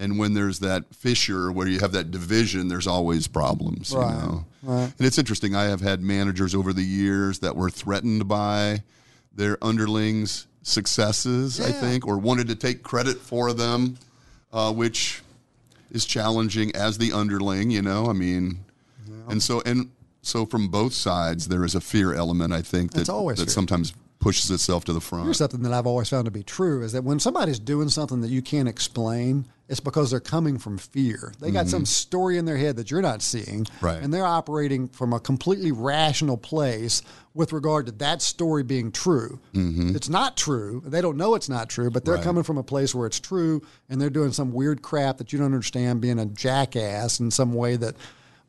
[0.00, 3.92] And when there's that fissure where you have that division, there's always problems.
[3.94, 4.44] Right, You know?
[4.62, 4.92] right.
[4.98, 5.54] And it's interesting.
[5.54, 8.82] I have had managers over the years that were threatened by
[9.36, 13.98] their underlings' successes, I think, or wanted to take credit for them,
[14.54, 15.22] uh, which
[15.90, 17.70] is challenging as the underling.
[17.70, 18.60] You know, I mean,
[19.28, 19.90] and so and
[20.22, 22.54] so from both sides, there is a fear element.
[22.54, 23.52] I think that always that fear.
[23.52, 25.24] sometimes pushes itself to the front.
[25.24, 28.20] Here's something that I've always found to be true is that when somebody's doing something
[28.20, 31.32] that you can't explain, it's because they're coming from fear.
[31.40, 33.64] They got some story in their head that you're not seeing.
[33.64, 33.86] Mm-hmm.
[33.86, 34.02] Right.
[34.02, 37.02] And they're operating from a completely rational place
[37.34, 39.38] with regard to that story being true.
[39.54, 40.82] It's not true.
[40.84, 42.20] They don't know it's not true, but they're Mm-hmm.
[42.20, 42.24] Right.
[42.24, 45.38] coming from a place where it's true and they're doing some weird crap that you
[45.38, 47.94] don't understand, being a jackass in some way that,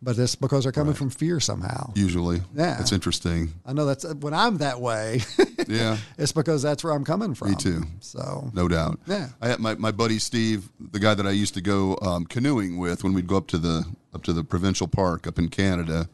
[0.02, 1.92] but it's because they're coming from fear somehow.
[1.96, 2.80] Usually, Yeah.
[2.80, 3.54] it's interesting.
[3.66, 5.22] I know that's when I'm that way.
[5.68, 5.98] Yeah.
[6.18, 7.52] it's because that's where I'm coming from.
[7.52, 7.84] Me too.
[8.00, 9.00] So No doubt.
[9.06, 9.30] Yeah.
[9.40, 12.78] I had my, my buddy Steve, the guy that I used to go um, canoeing
[12.78, 16.10] with when we'd go up to the up to the provincial park up in Canada.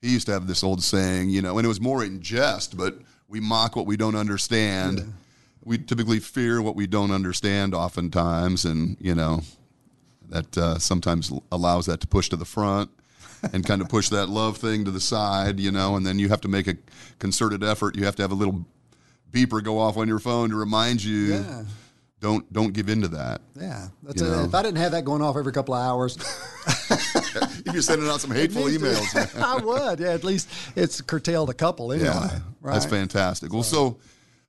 [0.00, 2.76] He used to have this old saying, you know, and it was more in jest,
[2.76, 5.12] but we mock what we don't understand.
[5.62, 9.42] We typically fear what we don't understand oftentimes, and you know,
[10.30, 12.90] that uh, sometimes allows that to push to the front
[13.52, 16.28] and kind of push that love thing to the side, you know, and then you
[16.28, 16.76] have to make a
[17.18, 17.96] concerted effort.
[17.96, 18.64] You have to have a little
[19.32, 21.64] beeper go off on your phone to remind you Yeah.
[22.20, 23.40] don't don't give in to that.
[23.58, 24.44] Yeah, that's know.
[24.44, 26.16] If I didn't have that going off every couple of hours,
[27.66, 29.28] If you're sending out some hateful emails, man.
[29.44, 30.00] I would.
[30.00, 32.08] Yeah, at least it's curtailed a couple anyway.
[32.08, 32.72] yeah, right.
[32.72, 33.52] that's fantastic.
[33.52, 33.98] Well, so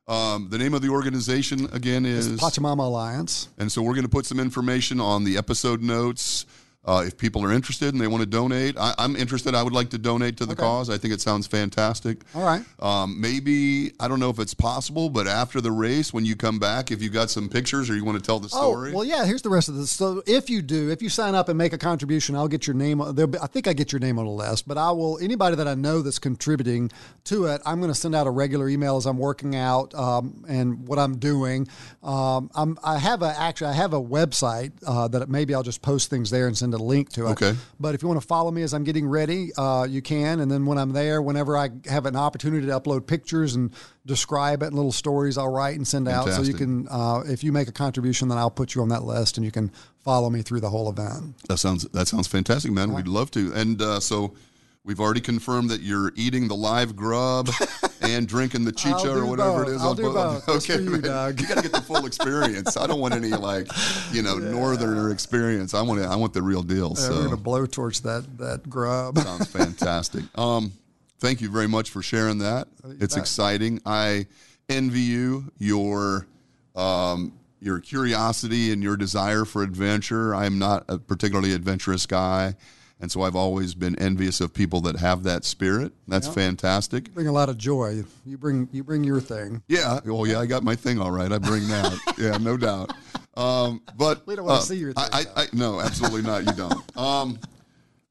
[0.08, 3.50] um, the name of the organization again is Pachamama Alliance.
[3.58, 6.46] And so we're going to put some information on the episode notes.
[6.86, 9.54] Uh, if people are interested and they want to donate, I, I'm interested.
[9.54, 10.62] I would like to donate to the Okay.
[10.62, 10.90] cause.
[10.90, 12.22] I think it sounds fantastic.
[12.34, 12.64] All right.
[12.82, 16.60] Um, maybe I don't know if it's possible, but after the race, when you come
[16.60, 19.04] back, if you got some pictures or you want to tell the story, Oh, well,
[19.04, 19.26] yeah.
[19.26, 19.92] Here's the rest of this.
[19.92, 22.74] So, if you do, if you sign up and make a contribution, I'll get your
[22.76, 23.00] name.
[23.16, 25.20] Be, I think I get your name on the list, but I will.
[25.20, 26.90] Anybody that I know that's contributing
[27.26, 30.46] to it, I'm going to send out a regular email as I'm working out um,
[30.48, 31.68] and what I'm doing.
[32.02, 35.82] Um, I'm, I have a actually I have a website uh, that maybe I'll just
[35.82, 37.32] post things there and send a link to it.
[37.32, 37.54] Okay.
[37.80, 40.40] But if you want to follow me as I'm getting ready, uh, you can.
[40.40, 43.72] And then when I'm there, whenever I have an opportunity to upload pictures and
[44.06, 46.30] describe it and little stories, I'll write and send out.
[46.30, 49.04] So you can, uh, if you make a contribution, then I'll put you on that
[49.04, 51.36] list and you can follow me through the whole event.
[51.48, 52.94] that sounds that sounds fantastic, man.
[52.94, 53.52] We'd love to.
[53.54, 54.36] And uh, so
[54.84, 57.50] we've already confirmed that you're eating the live grub
[58.16, 59.68] and drinking the chicha or whatever both.
[59.68, 59.82] it is.
[59.82, 60.46] I'll on do both.
[60.46, 60.96] That's for you.
[60.96, 62.78] You got to get the full experience.
[62.78, 63.68] I don't want any like
[64.12, 65.74] you know northerner experience.
[65.74, 66.96] I want to, I want the real deal.
[66.98, 69.18] Uh, we're going to So blowtorch that that grub.
[69.18, 70.24] sounds fantastic.
[70.38, 70.72] Um,
[71.20, 72.68] thank you very much for sharing that.
[73.00, 73.24] It's bet.
[73.24, 73.82] exciting.
[73.86, 74.28] I
[74.70, 76.28] envy you your
[76.76, 80.36] um, your curiosity and your desire for adventure.
[80.36, 82.56] I'm not a particularly adventurous guy,
[83.00, 85.94] and so I've always been envious of people that have that spirit.
[86.08, 87.14] That's fantastic.
[87.14, 88.04] bring a lot of joy.
[88.26, 89.62] You bring you bring your thing.
[89.68, 90.00] Yeah.
[90.06, 91.32] Well, yeah, I got my thing all right.
[91.32, 92.00] I bring that.
[92.18, 92.92] yeah, no doubt.
[93.36, 96.46] Um, but We don't wanna uh, see your I, thing, I, I, no, absolutely not.
[96.46, 96.98] You don't.
[96.98, 97.40] Um,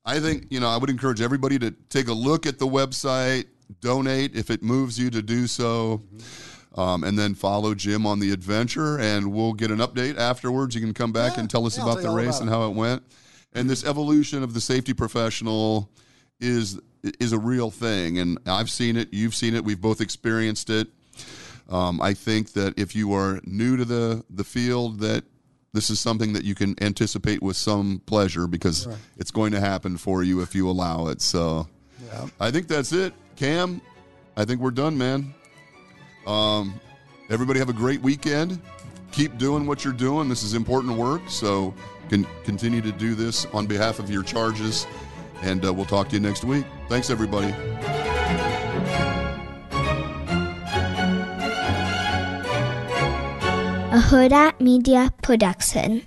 [0.05, 0.69] I think you know.
[0.69, 3.47] I would encourage everybody to take a look at the website,
[3.81, 6.01] donate if it moves you to do so,
[6.77, 10.77] um, and then follow Jim on the adventure, and we'll get an update afterwards.
[10.77, 11.41] You can come back Yeah.
[11.41, 13.03] and tell us Yeah, about the race about and how it went.
[13.57, 15.91] And this evolution of the safety professional
[16.41, 16.79] is
[17.21, 19.09] is a real thing, and I've seen it.
[19.13, 19.65] You've seen it.
[19.65, 20.89] We've both experienced it.
[21.71, 25.25] Um, I think that if you are new to the the field, that
[25.73, 28.87] this is something that you can anticipate with some pleasure because
[29.17, 31.21] it's going to happen for you if you allow it.
[31.21, 31.67] So,
[32.07, 32.29] Yeah.
[32.41, 33.81] I think that's it, Cam.
[34.37, 35.35] I think we're done, man.
[36.27, 36.79] Um,
[37.31, 38.61] everybody have a great weekend.
[39.13, 40.29] Keep doing what you're doing.
[40.29, 41.75] This is important work, so
[42.09, 44.87] can continue to do this on behalf of your charges.
[45.43, 46.65] And uh, we'll talk to you next week.
[46.89, 47.55] Thanks, everybody.
[53.97, 56.03] a Hurrdat Media Production.